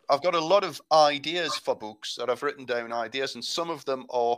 I've 0.09 0.21
got 0.21 0.35
a 0.35 0.39
lot 0.39 0.63
of 0.63 0.81
ideas 0.91 1.55
for 1.55 1.75
books 1.75 2.15
that 2.15 2.29
I've 2.29 2.43
written 2.43 2.65
down 2.65 2.91
ideas, 2.91 3.35
and 3.35 3.43
some 3.43 3.69
of 3.69 3.85
them 3.85 4.05
are 4.09 4.37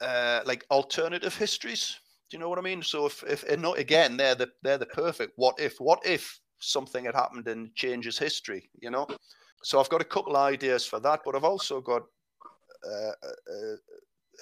uh, 0.00 0.40
like 0.46 0.64
alternative 0.70 1.36
histories. 1.36 1.98
Do 2.30 2.36
you 2.36 2.40
know 2.40 2.48
what 2.48 2.58
I 2.58 2.62
mean? 2.62 2.82
So 2.82 3.06
if 3.06 3.24
if 3.24 3.42
and 3.44 3.62
not 3.62 3.78
again, 3.78 4.16
they're 4.16 4.36
the 4.36 4.50
they're 4.62 4.78
the 4.78 4.86
perfect. 4.86 5.32
What 5.34 5.58
if? 5.58 5.80
What 5.80 6.06
if 6.06 6.40
something 6.64 7.04
had 7.04 7.14
happened 7.14 7.48
and 7.48 7.74
changes 7.74 8.18
history, 8.18 8.68
you 8.80 8.90
know. 8.90 9.06
So 9.62 9.80
I've 9.80 9.88
got 9.88 10.00
a 10.00 10.04
couple 10.04 10.36
ideas 10.36 10.84
for 10.84 11.00
that, 11.00 11.20
but 11.24 11.34
I've 11.34 11.44
also 11.44 11.80
got 11.80 12.02
uh, 12.86 13.12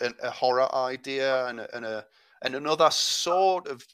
a, 0.00 0.06
a, 0.06 0.12
a, 0.24 0.30
horror 0.30 0.74
idea 0.74 1.46
and 1.46 1.60
a, 1.60 1.76
and 1.76 1.84
a 1.84 2.04
and 2.42 2.56
another 2.56 2.90
sort 2.90 3.68
of 3.68 3.86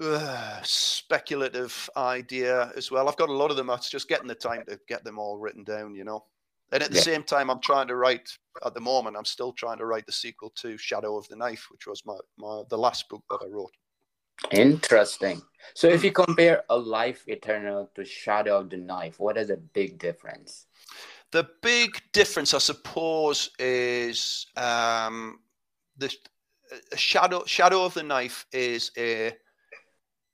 uh, 0.00 0.60
speculative 0.62 1.90
idea 1.96 2.72
as 2.76 2.90
well. 2.90 3.08
I've 3.08 3.16
got 3.16 3.28
a 3.28 3.34
lot 3.34 3.50
of 3.50 3.56
them. 3.56 3.70
It's 3.70 3.90
just 3.90 4.08
getting 4.08 4.28
the 4.28 4.34
time 4.34 4.62
to 4.68 4.78
get 4.88 5.04
them 5.04 5.18
all 5.18 5.38
written 5.38 5.64
down, 5.64 5.94
you 5.94 6.04
know. 6.04 6.24
And 6.72 6.82
at 6.82 6.90
the 6.90 6.96
yeah. 6.96 7.02
same 7.02 7.22
time, 7.22 7.50
I'm 7.50 7.60
trying 7.60 7.88
to 7.88 7.96
write. 7.96 8.28
At 8.64 8.74
the 8.74 8.80
moment, 8.80 9.16
I'm 9.16 9.24
still 9.24 9.52
trying 9.52 9.78
to 9.78 9.86
write 9.86 10.06
the 10.06 10.12
sequel 10.12 10.50
to 10.56 10.76
Shadow 10.76 11.16
of 11.16 11.28
the 11.28 11.36
Knife, 11.36 11.66
which 11.70 11.86
was 11.86 12.02
my, 12.04 12.16
my 12.38 12.62
the 12.70 12.78
last 12.78 13.08
book 13.08 13.22
that 13.30 13.40
I 13.42 13.48
wrote. 13.48 13.72
Interesting. 14.50 15.42
So, 15.74 15.88
if 15.88 16.04
you 16.04 16.12
compare 16.12 16.62
a 16.68 16.76
Life 16.76 17.24
Eternal 17.26 17.90
to 17.94 18.04
Shadow 18.04 18.58
of 18.60 18.70
the 18.70 18.76
Knife, 18.76 19.18
what 19.18 19.36
is 19.36 19.48
the 19.48 19.56
big 19.56 19.98
difference? 19.98 20.66
The 21.32 21.48
big 21.62 22.00
difference, 22.12 22.54
I 22.54 22.58
suppose, 22.58 23.50
is 23.58 24.46
um, 24.56 25.40
the 25.98 26.14
Shadow 26.94 27.44
Shadow 27.46 27.84
of 27.84 27.94
the 27.94 28.02
Knife 28.02 28.46
is 28.52 28.90
a 28.96 29.32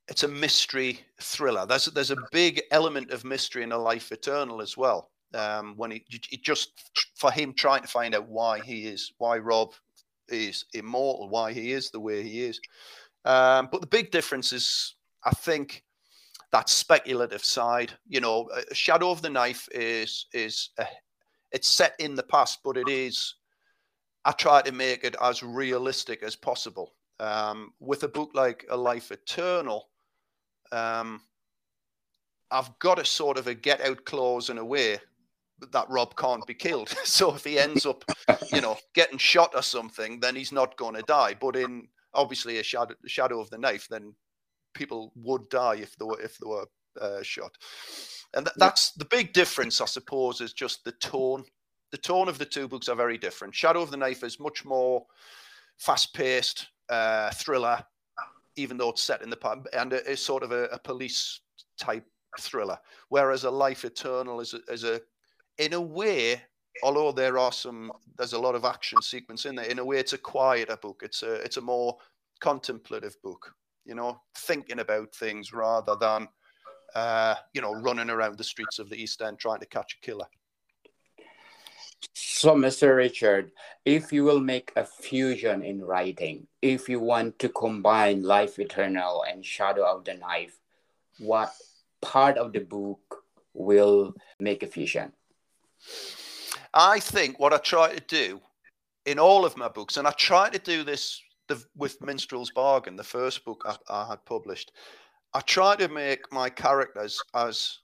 it's 0.09 0.25
a 0.25 0.29
mystery 0.29 1.01
thriller. 1.21 1.67
There's 1.67 1.87
there's 1.87 2.11
a 2.11 2.25
big 2.31 2.63
element 2.71 3.11
of 3.11 3.25
mystery 3.25 3.63
in 3.63 3.73
a 3.73 3.79
Life 3.79 4.13
Eternal 4.13 4.61
as 4.61 4.77
well. 4.77 5.11
Um, 5.35 5.75
when 5.79 5.93
he, 5.93 6.05
it 6.31 6.43
just 6.43 6.73
for 7.17 7.31
him 7.31 7.55
trying 7.55 7.83
to 7.83 7.89
find 7.89 8.15
out 8.15 8.29
why 8.29 8.61
he 8.61 8.87
is, 8.87 9.13
why 9.17 9.39
Rob 9.39 9.73
is 10.29 10.67
immortal, 10.75 11.31
why 11.31 11.53
he 11.53 11.73
is 11.73 11.91
the 11.91 12.01
way 12.01 12.23
he 12.23 12.43
is. 12.43 12.61
Um, 13.25 13.69
but 13.71 13.81
the 13.81 13.87
big 13.87 14.11
difference 14.11 14.53
is, 14.53 14.95
I 15.25 15.31
think, 15.31 15.85
that 16.53 16.69
speculative 16.69 17.45
side. 17.45 17.93
You 18.07 18.21
know, 18.21 18.49
Shadow 18.73 19.11
of 19.11 19.23
the 19.23 19.31
Knife 19.31 19.69
is 19.73 20.27
is 20.33 20.71
a, 20.79 20.87
it's 21.51 21.69
set 21.69 21.95
in 21.99 22.15
the 22.15 22.23
past, 22.23 22.61
but 22.65 22.77
it 22.77 22.89
is. 22.89 23.35
I 24.25 24.33
try 24.33 24.63
to 24.63 24.73
make 24.73 25.05
it 25.05 25.17
as 25.21 25.43
realistic 25.43 26.23
as 26.23 26.37
possible. 26.37 26.95
Um, 27.19 27.73
with 27.81 28.03
a 28.05 28.09
book 28.09 28.31
like 28.35 28.65
A 28.71 28.77
Life 28.77 29.11
Eternal, 29.11 29.89
um, 30.71 31.21
I've 32.51 32.79
got 32.79 32.99
a 32.99 33.05
sort 33.05 33.39
of 33.39 33.47
a 33.47 33.55
get 33.55 33.81
out 33.81 34.05
clause 34.05 34.51
in 34.51 34.59
a 34.59 34.65
way 34.65 34.99
that 35.73 35.89
Rob 35.89 36.17
can't 36.17 36.47
be 36.47 36.55
killed. 36.55 36.89
so 37.05 37.35
if 37.35 37.45
he 37.45 37.59
ends 37.59 37.87
up, 37.87 38.05
you 38.53 38.61
know, 38.61 38.77
getting 38.95 39.19
shot 39.19 39.53
or 39.55 39.63
something, 39.63 40.21
then 40.21 40.37
he's 40.37 40.53
not 40.53 40.77
going 40.77 40.95
to 40.95 41.03
die. 41.03 41.35
But 41.41 41.57
in 41.57 41.89
obviously 42.15 42.59
a 42.59 42.63
shadow, 42.63 42.95
shadow 43.07 43.41
of 43.41 43.51
the 43.51 43.59
knife, 43.59 43.87
then 43.89 44.15
people 44.75 45.13
would 45.17 45.49
die 45.49 45.77
if 45.77 45.97
they 45.97 46.05
were 46.05 46.21
if 46.21 46.39
they 46.39 46.49
were 46.49 46.67
uh, 47.01 47.23
shot. 47.23 47.57
And 48.35 48.47
th- 48.47 48.57
that's 48.57 48.93
the 48.93 49.05
big 49.05 49.33
difference, 49.33 49.81
I 49.81 49.87
suppose, 49.87 50.41
is 50.41 50.53
just 50.53 50.85
the 50.85 50.93
tone. 50.93 51.45
The 51.91 51.99
tone 51.99 52.29
of 52.29 52.39
the 52.39 52.47
two 52.47 52.69
books 52.69 52.89
are 52.89 52.97
very 52.97 53.19
different. 53.19 53.55
Shadow 53.55 53.83
of 53.83 53.91
the 53.91 53.99
Knife 53.99 54.25
is 54.25 54.41
much 54.41 54.65
more 54.65 55.05
fast-paced 55.77 56.69
uh, 56.89 57.31
thriller, 57.33 57.85
even 58.57 58.79
though 58.79 58.91
it's 58.91 59.03
set 59.03 59.21
in 59.23 59.29
the 59.29 59.37
past, 59.37 59.61
and 59.75 59.93
it's 59.93 60.23
sort 60.23 60.43
of 60.43 60.53
a, 60.53 60.65
a 60.65 60.79
police 60.79 61.41
type 61.79 62.07
thriller. 62.41 62.79
Whereas 63.11 63.45
A 63.45 63.51
Life 63.51 63.85
Eternal 63.85 64.41
is 64.41 64.55
a, 64.55 64.73
is 64.73 64.85
a 64.85 65.03
in 65.59 65.75
a 65.75 65.81
way, 65.81 66.41
although 66.83 67.13
there 67.13 67.39
are 67.39 67.53
some, 67.53 67.93
there's 68.17 68.33
a 68.33 68.39
lot 68.39 68.55
of 68.55 68.65
action 68.65 69.01
sequence 69.03 69.47
in 69.47 69.55
there. 69.55 69.67
In 69.67 69.79
a 69.79 69.85
way, 69.85 69.99
it's 69.99 70.13
a 70.13 70.19
quieter 70.19 70.77
book. 70.77 71.03
It's 71.05 71.23
a, 71.23 71.35
it's 71.35 71.57
a 71.57 71.63
more 71.63 71.97
contemplative 72.41 73.17
book. 73.23 73.55
You 73.85 73.95
know, 73.95 74.21
thinking 74.37 74.79
about 74.79 75.15
things 75.15 75.53
rather 75.53 75.97
than, 75.97 76.29
uh, 76.95 77.35
you 77.53 77.61
know, 77.61 77.75
running 77.75 78.11
around 78.11 78.39
the 78.39 78.45
streets 78.45 78.79
of 78.79 78.89
the 78.89 78.97
East 78.97 79.21
End 79.23 79.39
trying 79.39 79.61
to 79.61 79.67
catch 79.67 79.99
a 80.01 80.07
killer. 80.07 80.27
So, 82.15 82.55
Mr. 82.55 82.97
Richard, 82.97 83.53
if 83.85 84.13
you 84.13 84.25
will 84.25 84.41
make 84.41 84.73
a 84.77 84.85
fusion 84.85 85.63
in 85.63 85.81
writing, 85.81 86.47
if 86.61 86.89
you 86.89 87.01
want 87.01 87.39
to 87.41 87.49
combine 87.49 88.23
Life 88.23 88.59
Eternal 88.59 89.25
and 89.29 89.45
Shadow 89.45 89.85
of 89.85 90.05
the 90.05 90.15
Knife, 90.15 90.59
what 91.19 91.53
part 92.01 92.37
of 92.39 92.53
the 92.53 92.61
book 92.61 93.25
will 93.55 94.15
make 94.41 94.63
a 94.63 94.67
fusion? 94.67 95.13
I 96.75 97.01
think 97.01 97.39
what 97.39 97.53
I 97.53 97.59
try 97.59 97.95
to 97.95 98.01
do 98.01 98.41
in 99.07 99.19
all 99.19 99.45
of 99.45 99.57
my 99.57 99.69
books, 99.69 99.97
and 99.97 100.07
I 100.07 100.13
try 100.13 100.49
to 100.49 100.59
do 100.59 100.85
this 100.85 101.21
the, 101.49 101.63
with 101.77 102.01
Minstrel's 102.01 102.51
Bargain, 102.51 102.97
the 102.97 103.05
first 103.05 103.45
book 103.45 103.63
I, 103.67 103.77
I 103.89 104.09
had 104.09 104.25
published, 104.25 104.73
I 105.35 105.41
try 105.41 105.77
to 105.77 105.89
make 105.89 106.33
my 106.33 106.49
characters 106.49 107.21
as 107.35 107.79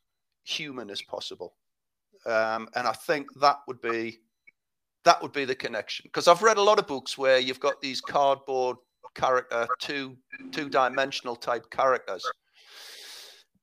human 0.44 0.90
as 0.90 1.03
possible. 1.03 1.55
Um, 2.27 2.68
and 2.74 2.87
I 2.87 2.92
think 2.92 3.27
that 3.40 3.59
would 3.66 3.81
be 3.81 4.18
that 5.05 5.22
would 5.22 5.33
be 5.33 5.44
the 5.44 5.55
connection 5.55 6.05
because 6.05 6.29
I've 6.29 6.42
read 6.42 6.59
a 6.59 6.62
lot 6.62 6.79
of 6.79 6.87
books 6.87 7.16
where 7.16 7.38
you've 7.38 7.61
got 7.61 7.81
these 7.81 8.01
cardboard 8.01 8.77
character, 9.14 9.66
two 9.79 10.16
two 10.51 10.68
dimensional 10.68 11.37
type 11.37 11.70
characters 11.70 12.24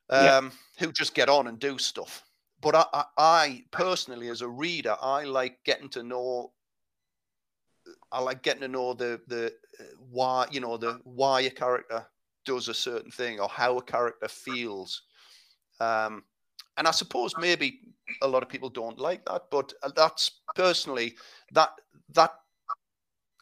um, 0.10 0.26
yeah. 0.26 0.50
who 0.80 0.92
just 0.92 1.14
get 1.14 1.30
on 1.30 1.48
and 1.48 1.60
do 1.60 1.78
stuff 1.78 2.25
but 2.66 2.90
I, 2.92 3.04
I, 3.16 3.64
personally, 3.70 4.28
as 4.30 4.42
a 4.42 4.50
reader, 4.50 4.96
I 5.00 5.24
like 5.26 5.60
getting 5.66 5.88
to 5.90 6.02
know. 6.02 6.52
I 8.12 8.20
like 8.22 8.42
getting 8.42 8.62
to 8.62 8.68
know 8.68 8.96
the 8.96 9.22
the 9.28 9.54
uh, 9.80 9.84
why 10.10 10.48
you 10.50 10.62
know 10.62 10.76
the 10.76 11.00
why 11.04 11.42
a 11.42 11.52
character 11.52 12.08
does 12.44 12.68
a 12.68 12.74
certain 12.74 13.12
thing 13.12 13.40
or 13.40 13.48
how 13.48 13.78
a 13.78 13.84
character 13.84 14.28
feels. 14.28 15.04
Um, 15.80 16.24
and 16.78 16.88
I 16.88 16.92
suppose 16.92 17.36
maybe 17.38 17.82
a 18.24 18.28
lot 18.28 18.42
of 18.42 18.50
people 18.50 18.70
don't 18.70 18.98
like 18.98 19.24
that, 19.26 19.44
but 19.52 19.72
uh, 19.84 19.92
that's 19.96 20.42
personally 20.56 21.14
that 21.52 21.70
that 22.16 22.32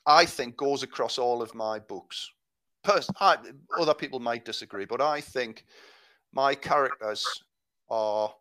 I 0.05 0.25
think 0.25 0.57
goes 0.57 0.83
across 0.83 1.17
all 1.17 1.41
of 1.41 1.55
my 1.55 1.79
books. 1.79 2.29
Pers- 2.83 3.09
I, 3.21 3.37
other 3.79 3.93
people 3.93 4.19
might 4.19 4.43
disagree, 4.43 4.83
but 4.83 4.99
I 4.99 5.21
think 5.21 5.63
my 6.33 6.55
characters 6.55 7.25
are 7.89 8.33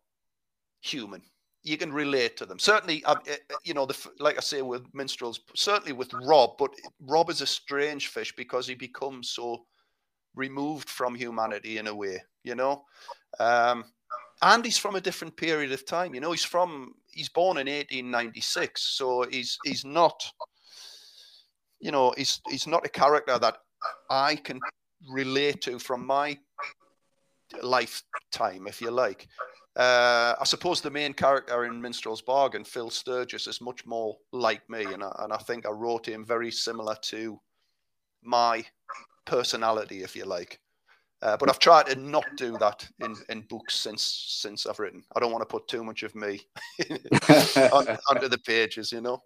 human. 0.83 1.21
You 1.63 1.77
can 1.77 1.93
relate 1.93 2.35
to 2.37 2.45
them. 2.45 2.59
Certainly, 2.59 3.05
uh, 3.05 3.15
you 3.63 3.73
know, 3.73 3.85
the, 3.85 3.97
like 4.19 4.37
I 4.37 4.41
say 4.41 4.61
with 4.61 4.83
minstrels, 4.93 5.39
certainly 5.55 5.93
with 5.93 6.13
Rob, 6.13 6.57
but 6.59 6.71
Rob 6.99 7.29
is 7.29 7.41
a 7.41 7.47
strange 7.47 8.07
fish 8.07 8.35
because 8.35 8.67
he 8.67 8.75
becomes 8.75 9.29
so 9.29 9.65
removed 10.35 10.89
from 10.89 11.15
humanity 11.15 11.77
in 11.77 11.87
a 11.87 11.95
way, 11.95 12.21
you 12.43 12.55
know. 12.55 12.83
Um, 13.39 13.85
and 14.41 14.65
he's 14.65 14.77
from 14.77 14.95
a 14.95 15.01
different 15.01 15.37
period 15.37 15.71
of 15.71 15.85
time. 15.85 16.13
You 16.13 16.19
know, 16.19 16.31
he's 16.31 16.43
from 16.43 16.95
he's 17.11 17.29
born 17.29 17.57
in 17.57 17.67
1896, 17.67 18.81
so 18.81 19.23
he's 19.23 19.57
he's 19.63 19.85
not, 19.85 20.21
you 21.79 21.91
know, 21.91 22.13
he's 22.17 22.41
he's 22.49 22.67
not 22.67 22.85
a 22.85 22.89
character 22.89 23.39
that 23.39 23.57
I 24.09 24.35
can 24.35 24.59
relate 25.09 25.61
to 25.61 25.79
from 25.79 26.05
my 26.05 26.37
lifetime, 27.61 28.67
if 28.67 28.81
you 28.81 28.91
like. 28.91 29.27
Uh, 29.75 30.35
I 30.39 30.43
suppose 30.43 30.81
the 30.81 30.91
main 30.91 31.13
character 31.13 31.65
in 31.65 31.81
Minstrel's 31.81 32.21
Bargain, 32.21 32.63
Phil 32.63 32.91
Sturgis, 32.91 33.47
is 33.47 33.59
much 33.59 33.85
more 33.85 34.17
like 34.31 34.69
me, 34.69 34.83
and 34.83 35.03
I, 35.03 35.15
and 35.19 35.33
I 35.33 35.37
think 35.37 35.65
I 35.65 35.71
wrote 35.71 36.07
him 36.07 36.23
very 36.23 36.51
similar 36.51 36.95
to 37.03 37.39
my 38.21 38.63
personality, 39.25 40.03
if 40.03 40.15
you 40.15 40.25
like. 40.25 40.59
Uh, 41.23 41.37
but 41.37 41.49
I've 41.49 41.59
tried 41.59 41.85
to 41.87 41.95
not 41.95 42.25
do 42.35 42.57
that 42.57 42.85
in, 42.99 43.15
in 43.29 43.41
books 43.43 43.75
since 43.75 44.03
since 44.03 44.65
I've 44.65 44.77
written. 44.77 45.03
I 45.15 45.21
don't 45.21 45.31
want 45.31 45.41
to 45.41 45.45
put 45.45 45.69
too 45.69 45.83
much 45.83 46.03
of 46.03 46.13
me 46.15 46.41
on, 47.71 47.97
onto 48.09 48.27
the 48.29 48.41
pages, 48.45 48.91
you 48.91 48.99
know. 48.99 49.23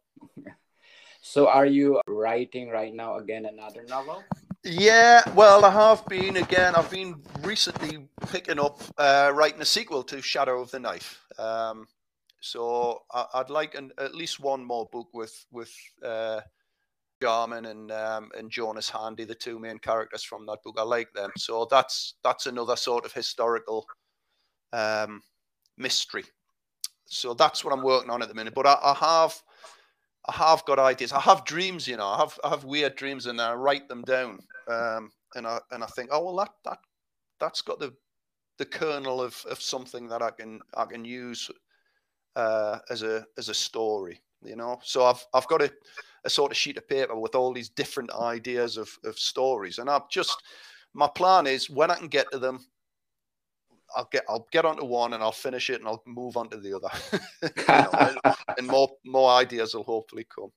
So, 1.21 1.47
are 1.47 1.65
you 1.65 1.99
writing 2.07 2.69
right 2.69 2.93
now 2.93 3.17
again 3.17 3.45
another 3.45 3.83
novel? 3.89 4.23
Yeah, 4.69 5.21
well, 5.33 5.63
I 5.63 5.71
have 5.71 6.05
been 6.07 6.35
again. 6.35 6.75
I've 6.75 6.91
been 6.91 7.23
recently 7.41 8.05
picking 8.29 8.59
up 8.59 8.81
uh, 8.97 9.31
writing 9.33 9.61
a 9.61 9.65
sequel 9.65 10.03
to 10.03 10.21
Shadow 10.21 10.59
of 10.59 10.71
the 10.71 10.79
Knife. 10.79 11.21
Um, 11.39 11.87
so 12.41 13.03
I, 13.13 13.27
would 13.37 13.49
like 13.49 13.75
an, 13.75 13.91
at 13.97 14.13
least 14.13 14.41
one 14.41 14.65
more 14.65 14.89
book 14.91 15.07
with 15.13 15.45
with 15.53 15.71
uh, 16.03 16.41
Jarman 17.21 17.65
and 17.67 17.93
um, 17.93 18.29
and 18.37 18.51
Jonas 18.51 18.89
Handy, 18.89 19.23
the 19.23 19.35
two 19.35 19.57
main 19.57 19.77
characters 19.77 20.23
from 20.23 20.45
that 20.47 20.61
book. 20.65 20.75
I 20.77 20.83
like 20.83 21.13
them. 21.13 21.31
So 21.37 21.65
that's 21.71 22.15
that's 22.21 22.45
another 22.45 22.75
sort 22.75 23.05
of 23.05 23.13
historical 23.13 23.85
um, 24.73 25.21
mystery. 25.77 26.25
So 27.05 27.33
that's 27.33 27.63
what 27.63 27.73
I'm 27.73 27.83
working 27.83 28.09
on 28.09 28.21
at 28.21 28.27
the 28.27 28.35
minute. 28.35 28.53
But 28.53 28.67
I, 28.67 28.77
I 28.83 28.93
have 28.95 29.41
I 30.27 30.33
have 30.33 30.65
got 30.65 30.79
ideas. 30.79 31.13
I 31.13 31.21
have 31.21 31.45
dreams, 31.45 31.87
you 31.87 31.97
know. 31.97 32.07
I 32.07 32.17
have 32.17 32.39
I 32.43 32.49
have 32.49 32.63
weird 32.65 32.95
dreams, 32.95 33.27
and 33.27 33.39
I 33.39 33.53
write 33.53 33.87
them 33.87 34.01
down 34.01 34.39
um, 34.67 35.11
and 35.35 35.47
I 35.47 35.59
and 35.71 35.83
I 35.83 35.87
think, 35.87 36.09
oh 36.11 36.25
well, 36.25 36.35
that 36.37 36.51
that 36.65 36.79
that's 37.39 37.61
got 37.61 37.79
the 37.79 37.93
the 38.57 38.65
kernel 38.65 39.21
of, 39.21 39.43
of 39.49 39.61
something 39.61 40.07
that 40.09 40.21
I 40.21 40.31
can 40.31 40.59
I 40.75 40.85
can 40.85 41.05
use 41.05 41.49
uh, 42.35 42.79
as 42.89 43.03
a 43.03 43.25
as 43.37 43.49
a 43.49 43.53
story, 43.53 44.21
you 44.43 44.55
know. 44.55 44.79
So 44.83 45.05
I've 45.05 45.25
I've 45.33 45.47
got 45.47 45.61
a, 45.61 45.71
a 46.25 46.29
sort 46.29 46.51
of 46.51 46.57
sheet 46.57 46.77
of 46.77 46.87
paper 46.87 47.17
with 47.17 47.35
all 47.35 47.53
these 47.53 47.69
different 47.69 48.11
ideas 48.11 48.77
of, 48.77 48.89
of 49.05 49.17
stories, 49.17 49.79
and 49.79 49.89
I've 49.89 50.09
just 50.09 50.41
my 50.93 51.07
plan 51.07 51.47
is 51.47 51.69
when 51.69 51.91
I 51.91 51.95
can 51.95 52.07
get 52.07 52.31
to 52.31 52.39
them, 52.39 52.65
I'll 53.95 54.09
get 54.11 54.23
I'll 54.27 54.47
get 54.51 54.65
onto 54.65 54.85
one 54.85 55.13
and 55.13 55.23
I'll 55.23 55.31
finish 55.31 55.69
it 55.69 55.79
and 55.79 55.87
I'll 55.87 56.03
move 56.05 56.37
on 56.37 56.49
to 56.49 56.57
the 56.57 56.75
other, 56.75 56.89
know, 57.67 58.33
and, 58.57 58.67
more 58.67 58.89
more 59.05 59.31
ideas 59.31 59.73
will 59.73 59.83
hopefully 59.83 60.25
come. 60.33 60.51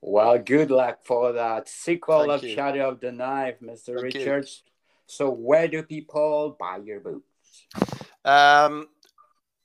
Well, 0.00 0.38
good 0.38 0.70
luck 0.70 1.00
for 1.04 1.32
that 1.32 1.68
sequel 1.68 2.20
Thank 2.20 2.32
of 2.32 2.44
you. 2.44 2.54
Shadow 2.54 2.90
of 2.90 3.00
the 3.00 3.12
Knife, 3.12 3.60
Mr. 3.60 4.00
Thank 4.00 4.14
Richards. 4.14 4.62
You. 4.64 4.72
So 5.06 5.30
where 5.30 5.68
do 5.68 5.82
people 5.82 6.56
buy 6.58 6.78
your 6.84 7.00
books? 7.00 7.22
Um, 8.24 8.88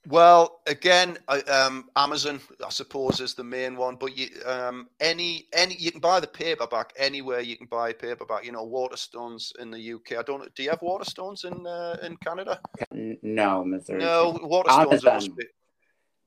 well, 0.07 0.61
again, 0.65 1.17
um, 1.47 1.89
Amazon, 1.95 2.41
I 2.65 2.69
suppose, 2.69 3.19
is 3.19 3.35
the 3.35 3.43
main 3.43 3.75
one. 3.75 3.97
But 3.97 4.17
you, 4.17 4.29
um, 4.45 4.89
any, 4.99 5.47
any, 5.53 5.75
you 5.75 5.91
can 5.91 5.99
buy 5.99 6.19
the 6.19 6.27
paperback 6.27 6.91
anywhere. 6.97 7.41
You 7.41 7.55
can 7.55 7.67
buy 7.67 7.89
a 7.89 7.93
paperback. 7.93 8.43
You 8.43 8.51
know, 8.51 8.65
Waterstones 8.65 9.55
in 9.59 9.69
the 9.69 9.93
UK. 9.93 10.17
I 10.17 10.23
don't. 10.23 10.53
Do 10.55 10.63
you 10.63 10.71
have 10.71 10.79
Waterstones 10.79 11.45
in 11.45 11.67
uh, 11.67 11.97
in 12.03 12.17
Canada? 12.17 12.59
No, 12.91 13.63
Mr. 13.67 13.97
No, 13.97 14.39
Waterstones. 14.41 15.05
Amazon. 15.05 15.37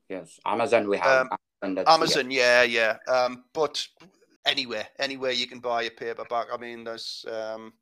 Yes, 0.07 0.39
Amazon. 0.45 0.87
We 0.87 0.97
have 0.97 1.27
um, 1.27 1.37
Amazon. 1.61 1.85
Amazon 1.87 2.31
yeah, 2.31 2.63
yeah. 2.63 2.95
Um, 3.09 3.43
but 3.53 3.85
anywhere, 4.45 4.87
anywhere 4.99 5.31
you 5.31 5.47
can 5.47 5.59
buy 5.59 5.83
a 5.83 5.91
paperback. 5.91 6.47
I 6.53 6.57
mean, 6.57 6.85
there's. 6.85 7.25
Um, 7.29 7.73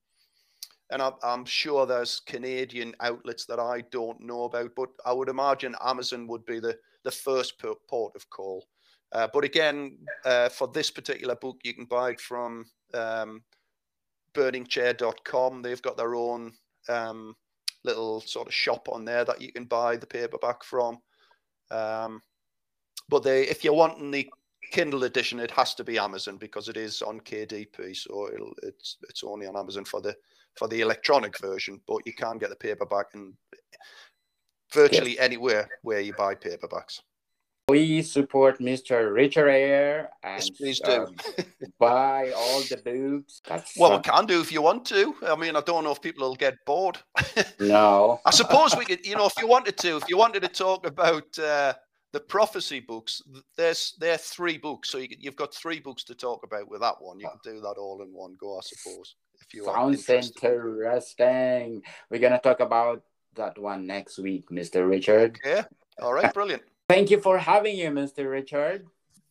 and 0.93 1.01
I'm, 1.23 1.45
sure 1.45 1.85
there's 1.85 2.19
Canadian 2.19 2.93
outlets 2.99 3.45
that 3.45 3.59
I 3.59 3.81
don't 3.91 4.21
know 4.21 4.43
about, 4.43 4.71
but 4.75 4.89
I 5.05 5.11
would 5.11 5.27
imagine 5.27 5.75
Amazon 5.83 6.27
would 6.27 6.45
be 6.45 6.59
the, 6.59 6.77
the 7.03 7.11
first 7.11 7.59
port 7.59 8.15
of 8.15 8.29
call. 8.29 8.67
Uh, 9.11 9.27
but 9.33 9.43
again, 9.43 9.97
uh, 10.23 10.49
for 10.49 10.67
this 10.67 10.91
particular 10.91 11.35
book, 11.35 11.57
you 11.63 11.73
can 11.73 11.85
buy 11.85 12.11
it 12.11 12.21
from 12.21 12.65
um, 12.93 13.41
burningchair.com. 14.35 15.61
They've 15.61 15.81
got 15.81 15.97
their 15.97 16.13
own 16.13 16.53
um, 16.87 17.35
little 17.83 18.21
sort 18.21 18.47
of 18.47 18.53
shop 18.53 18.87
on 18.87 19.03
there 19.03 19.25
that 19.25 19.41
you 19.41 19.51
can 19.51 19.65
buy 19.65 19.97
the 19.97 20.07
paperback 20.07 20.63
from. 20.63 20.99
Um, 21.71 22.21
but 23.09 23.23
they, 23.23 23.47
if 23.47 23.63
you're 23.63 23.73
wanting 23.73 24.11
the 24.11 24.29
Kindle 24.71 25.03
edition, 25.03 25.39
it 25.39 25.51
has 25.51 25.73
to 25.75 25.83
be 25.83 25.97
Amazon 25.97 26.37
because 26.37 26.67
it 26.67 26.77
is 26.77 27.01
on 27.01 27.19
KDP, 27.19 27.95
so 27.95 28.29
it's 28.63 28.97
it's 29.09 29.23
only 29.23 29.47
on 29.47 29.57
Amazon 29.57 29.85
for 29.85 30.01
the 30.01 30.15
for 30.55 30.67
the 30.67 30.81
electronic 30.81 31.39
version, 31.39 31.81
but 31.87 32.05
you 32.05 32.13
can 32.13 32.37
get 32.37 32.49
the 32.49 32.55
paperback 32.55 33.07
in 33.13 33.33
virtually 34.71 35.11
yes. 35.11 35.19
anywhere 35.19 35.67
where 35.81 35.99
you 35.99 36.13
buy 36.13 36.35
paperbacks. 36.35 37.01
We 37.69 38.01
support 38.01 38.59
Mr. 38.59 39.13
Richard 39.13 39.47
Ayre 39.47 40.09
and 40.21 40.35
yes, 40.35 40.49
please 40.49 40.81
do. 40.81 40.91
Um, 40.91 41.15
buy 41.79 42.31
all 42.35 42.59
the 42.61 42.77
books. 42.83 43.41
That's 43.47 43.77
well, 43.77 43.95
we 43.95 44.03
can 44.03 44.25
do 44.25 44.41
if 44.41 44.51
you 44.51 44.61
want 44.61 44.85
to. 44.87 45.15
I 45.25 45.35
mean, 45.37 45.55
I 45.55 45.61
don't 45.61 45.85
know 45.85 45.91
if 45.91 46.01
people 46.01 46.27
will 46.27 46.35
get 46.35 46.55
bored. 46.65 46.97
no. 47.61 48.19
I 48.25 48.31
suppose 48.31 48.75
we 48.75 48.83
could, 48.83 49.05
you 49.05 49.15
know, 49.15 49.27
if 49.27 49.33
you 49.39 49.47
wanted 49.47 49.77
to, 49.77 49.95
if 49.95 50.03
you 50.09 50.17
wanted 50.17 50.41
to 50.41 50.49
talk 50.49 50.85
about 50.85 51.39
uh, 51.39 51.73
the 52.13 52.19
prophecy 52.19 52.79
books, 52.79 53.21
there's 53.57 53.95
there 53.99 54.13
are 54.13 54.17
three 54.17 54.57
books, 54.57 54.89
so 54.91 54.99
you, 54.99 55.09
have 55.25 55.35
got 55.35 55.53
three 55.53 55.79
books 55.79 56.03
to 56.05 56.15
talk 56.15 56.43
about 56.43 56.69
with 56.69 56.81
that 56.81 57.01
one. 57.01 57.19
You 57.19 57.27
can 57.27 57.53
do 57.55 57.59
that 57.61 57.75
all 57.79 58.03
in 58.03 58.13
one 58.13 58.35
go, 58.39 58.57
I 58.57 58.61
suppose 58.61 59.15
if 59.41 59.53
you 59.53 59.65
want. 59.65 60.05
Sounds 60.07 60.31
interesting. 60.37 61.81
We're 62.09 62.21
gonna 62.21 62.39
talk 62.39 62.59
about 62.59 63.01
that 63.35 63.57
one 63.57 63.87
next 63.87 64.19
week, 64.19 64.49
Mr. 64.51 64.87
Richard. 64.87 65.39
Yeah. 65.43 65.63
All 66.01 66.13
right. 66.13 66.31
Brilliant. 66.33 66.61
Thank 66.87 67.09
you 67.09 67.19
for 67.19 67.39
having 67.39 67.77
you, 67.77 67.89
Mr. 67.89 68.29
Richard. 68.29 68.85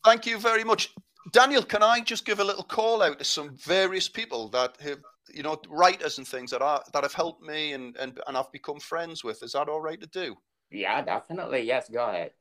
Thank 0.04 0.26
you 0.26 0.38
very 0.38 0.64
much. 0.64 0.92
Daniel, 1.30 1.62
can 1.62 1.84
I 1.84 2.00
just 2.00 2.26
give 2.26 2.40
a 2.40 2.44
little 2.44 2.64
call 2.64 3.00
out 3.02 3.20
to 3.20 3.24
some 3.24 3.56
various 3.58 4.08
people 4.08 4.48
that 4.48 4.76
have, 4.80 4.98
you 5.32 5.44
know, 5.44 5.60
writers 5.68 6.18
and 6.18 6.26
things 6.26 6.50
that 6.50 6.62
are 6.62 6.82
that 6.92 7.04
have 7.04 7.14
helped 7.14 7.42
me 7.42 7.74
and 7.74 7.96
and, 7.96 8.18
and 8.26 8.36
I've 8.36 8.50
become 8.50 8.80
friends 8.80 9.22
with. 9.22 9.40
Is 9.44 9.52
that 9.52 9.68
all 9.68 9.80
right 9.80 10.00
to 10.00 10.08
do? 10.08 10.34
Yeah, 10.72 11.00
definitely. 11.02 11.62
Yes, 11.62 11.88
go 11.88 12.08
ahead. 12.08 12.32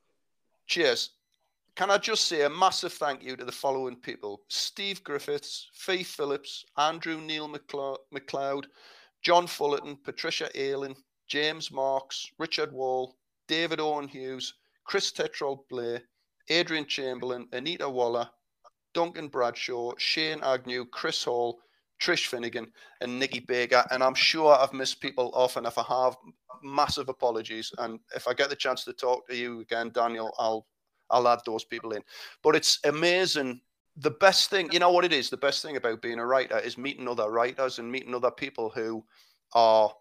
Cheers. 0.66 1.10
Can 1.74 1.90
I 1.90 1.98
just 1.98 2.26
say 2.26 2.42
a 2.42 2.50
massive 2.50 2.92
thank 2.92 3.22
you 3.22 3.36
to 3.36 3.44
the 3.44 3.52
following 3.52 3.96
people 3.96 4.42
Steve 4.48 5.02
Griffiths, 5.02 5.70
Faith 5.72 6.08
Phillips, 6.08 6.64
Andrew 6.76 7.20
Neil 7.20 7.48
McLeod, 7.48 8.64
John 9.22 9.46
Fullerton, 9.46 9.96
Patricia 9.96 10.50
Ayling, 10.54 10.96
James 11.26 11.70
Marks, 11.70 12.30
Richard 12.38 12.72
Wall, 12.72 13.16
David 13.48 13.80
Owen 13.80 14.08
Hughes, 14.08 14.54
Chris 14.84 15.12
Tetrol 15.12 15.64
Blair, 15.70 16.02
Adrian 16.48 16.86
Chamberlain, 16.86 17.48
Anita 17.52 17.88
Waller, 17.88 18.28
Duncan 18.92 19.28
Bradshaw, 19.28 19.92
Shane 19.96 20.40
Agnew, 20.42 20.84
Chris 20.84 21.24
Hall, 21.24 21.60
Trish 22.00 22.26
Finnegan, 22.26 22.72
and 23.00 23.18
Nikki 23.18 23.40
Baker. 23.40 23.84
And 23.90 24.02
I'm 24.02 24.14
sure 24.14 24.54
I've 24.54 24.72
missed 24.72 25.00
people 25.00 25.30
off, 25.34 25.56
and 25.56 25.66
if 25.66 25.78
I 25.78 25.82
have, 25.82 26.16
massive 26.62 27.08
apologies. 27.08 27.72
And 27.78 27.98
if 28.14 28.28
I 28.28 28.34
get 28.34 28.50
the 28.50 28.56
chance 28.56 28.84
to 28.84 28.92
talk 28.92 29.26
to 29.28 29.36
you 29.36 29.60
again, 29.60 29.90
Daniel, 29.92 30.34
I'll 30.38 30.66
I'll 31.10 31.28
add 31.28 31.40
those 31.44 31.64
people 31.64 31.92
in. 31.92 32.02
But 32.42 32.56
it's 32.56 32.78
amazing. 32.84 33.60
The 33.96 34.12
best 34.12 34.48
thing, 34.48 34.72
you 34.72 34.78
know 34.78 34.90
what 34.90 35.04
it 35.04 35.12
is? 35.12 35.28
The 35.28 35.36
best 35.36 35.62
thing 35.62 35.76
about 35.76 36.00
being 36.00 36.18
a 36.18 36.26
writer 36.26 36.58
is 36.58 36.78
meeting 36.78 37.06
other 37.06 37.30
writers 37.30 37.78
and 37.78 37.92
meeting 37.92 38.14
other 38.14 38.30
people 38.30 38.70
who 38.70 39.04
are 39.52 39.92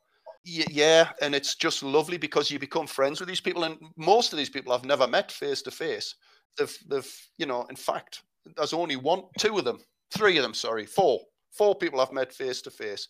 yeah, 0.44 1.10
and 1.22 1.36
it's 1.36 1.56
just 1.56 1.84
lovely 1.84 2.18
because 2.18 2.50
you 2.50 2.58
become 2.58 2.88
friends 2.88 3.20
with 3.20 3.30
these 3.30 3.42
people, 3.42 3.64
and 3.64 3.78
most 3.96 4.34
of 4.34 4.38
these 4.38 4.50
people 4.50 4.74
I've 4.74 4.86
never 4.86 5.08
met 5.08 5.32
face 5.32 5.62
to 5.64 5.72
face. 5.72 6.16
They've, 6.58 6.78
they've, 6.90 7.30
you 7.38 7.46
know, 7.46 7.64
in 7.70 7.76
fact, 7.76 8.24
there's 8.58 8.74
only 8.74 8.96
one, 8.96 9.24
two 9.38 9.58
of 9.58 9.66
them, 9.66 9.80
three 10.12 10.38
of 10.38 10.44
them, 10.44 10.54
sorry, 10.54 10.86
four, 10.86 11.22
four 11.52 11.76
people 11.76 12.00
I've 12.00 12.12
met 12.12 12.34
face 12.34 12.62
to 12.64 12.72
face, 12.72 13.08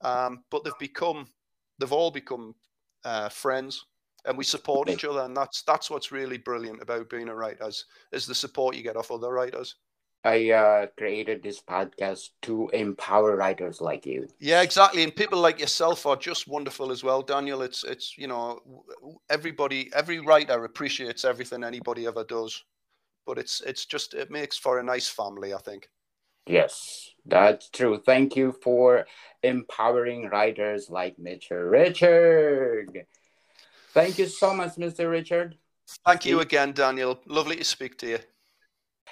um, 0.00 0.44
but 0.50 0.64
they've 0.64 0.78
become, 0.78 1.26
they've 1.78 1.92
all 1.92 2.10
become 2.10 2.54
uh, 3.04 3.28
friends 3.28 3.84
and 4.24 4.38
we 4.38 4.44
support 4.44 4.88
each 4.88 5.04
other 5.04 5.20
and 5.20 5.36
that's 5.36 5.62
that's 5.62 5.90
what's 5.90 6.12
really 6.12 6.38
brilliant 6.38 6.80
about 6.80 7.10
being 7.10 7.28
a 7.28 7.34
writer 7.34 7.68
is, 7.68 7.84
is 8.12 8.26
the 8.26 8.34
support 8.34 8.74
you 8.74 8.82
get 8.82 8.96
off 8.96 9.10
other 9.10 9.32
writers. 9.32 9.76
I 10.26 10.52
uh, 10.52 10.86
created 10.96 11.42
this 11.42 11.60
podcast 11.60 12.30
to 12.42 12.70
empower 12.70 13.36
writers 13.36 13.82
like 13.82 14.06
you. 14.06 14.26
Yeah 14.38 14.62
exactly 14.62 15.02
and 15.02 15.14
people 15.14 15.38
like 15.38 15.60
yourself 15.60 16.06
are 16.06 16.16
just 16.16 16.48
wonderful 16.48 16.90
as 16.90 17.04
well 17.04 17.20
daniel. 17.20 17.62
It's 17.62 17.84
it's 17.84 18.16
you 18.16 18.26
know 18.26 18.60
everybody 19.28 19.90
every 19.94 20.20
writer 20.20 20.64
appreciates 20.64 21.24
everything 21.24 21.62
anybody 21.62 22.06
ever 22.06 22.24
does 22.24 22.64
but 23.26 23.38
it's 23.38 23.60
it's 23.62 23.84
just 23.84 24.14
it 24.14 24.30
makes 24.30 24.56
for 24.56 24.78
a 24.78 24.82
nice 24.82 25.08
family 25.08 25.54
i 25.54 25.58
think 25.58 25.88
yes 26.46 27.10
that's 27.26 27.68
true 27.70 27.98
thank 28.04 28.36
you 28.36 28.52
for 28.62 29.06
empowering 29.42 30.28
writers 30.28 30.90
like 30.90 31.16
Mr. 31.16 31.70
richard 31.70 33.06
Thank 33.94 34.18
you 34.18 34.26
so 34.26 34.52
much, 34.52 34.74
Mr. 34.74 35.08
Richard. 35.08 35.56
Thank 36.04 36.26
you 36.26 36.40
again, 36.40 36.72
Daniel. 36.72 37.20
Lovely 37.26 37.54
to 37.54 37.64
speak 37.64 37.96
to 37.98 38.08
you. 38.08 38.18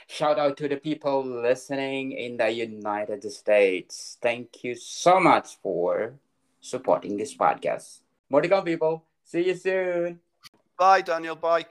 Shout 0.08 0.40
out 0.40 0.56
to 0.56 0.66
the 0.66 0.76
people 0.76 1.22
listening 1.24 2.10
in 2.10 2.36
the 2.36 2.50
United 2.50 3.22
States. 3.30 4.18
Thank 4.20 4.64
you 4.64 4.74
so 4.74 5.20
much 5.20 5.56
for 5.62 6.14
supporting 6.60 7.16
this 7.16 7.32
podcast. 7.36 8.00
More 8.28 8.42
to 8.42 8.48
come, 8.48 8.64
people. 8.64 9.04
See 9.22 9.46
you 9.46 9.54
soon. 9.54 10.18
Bye, 10.76 11.02
Daniel. 11.02 11.36
Bye. 11.36 11.66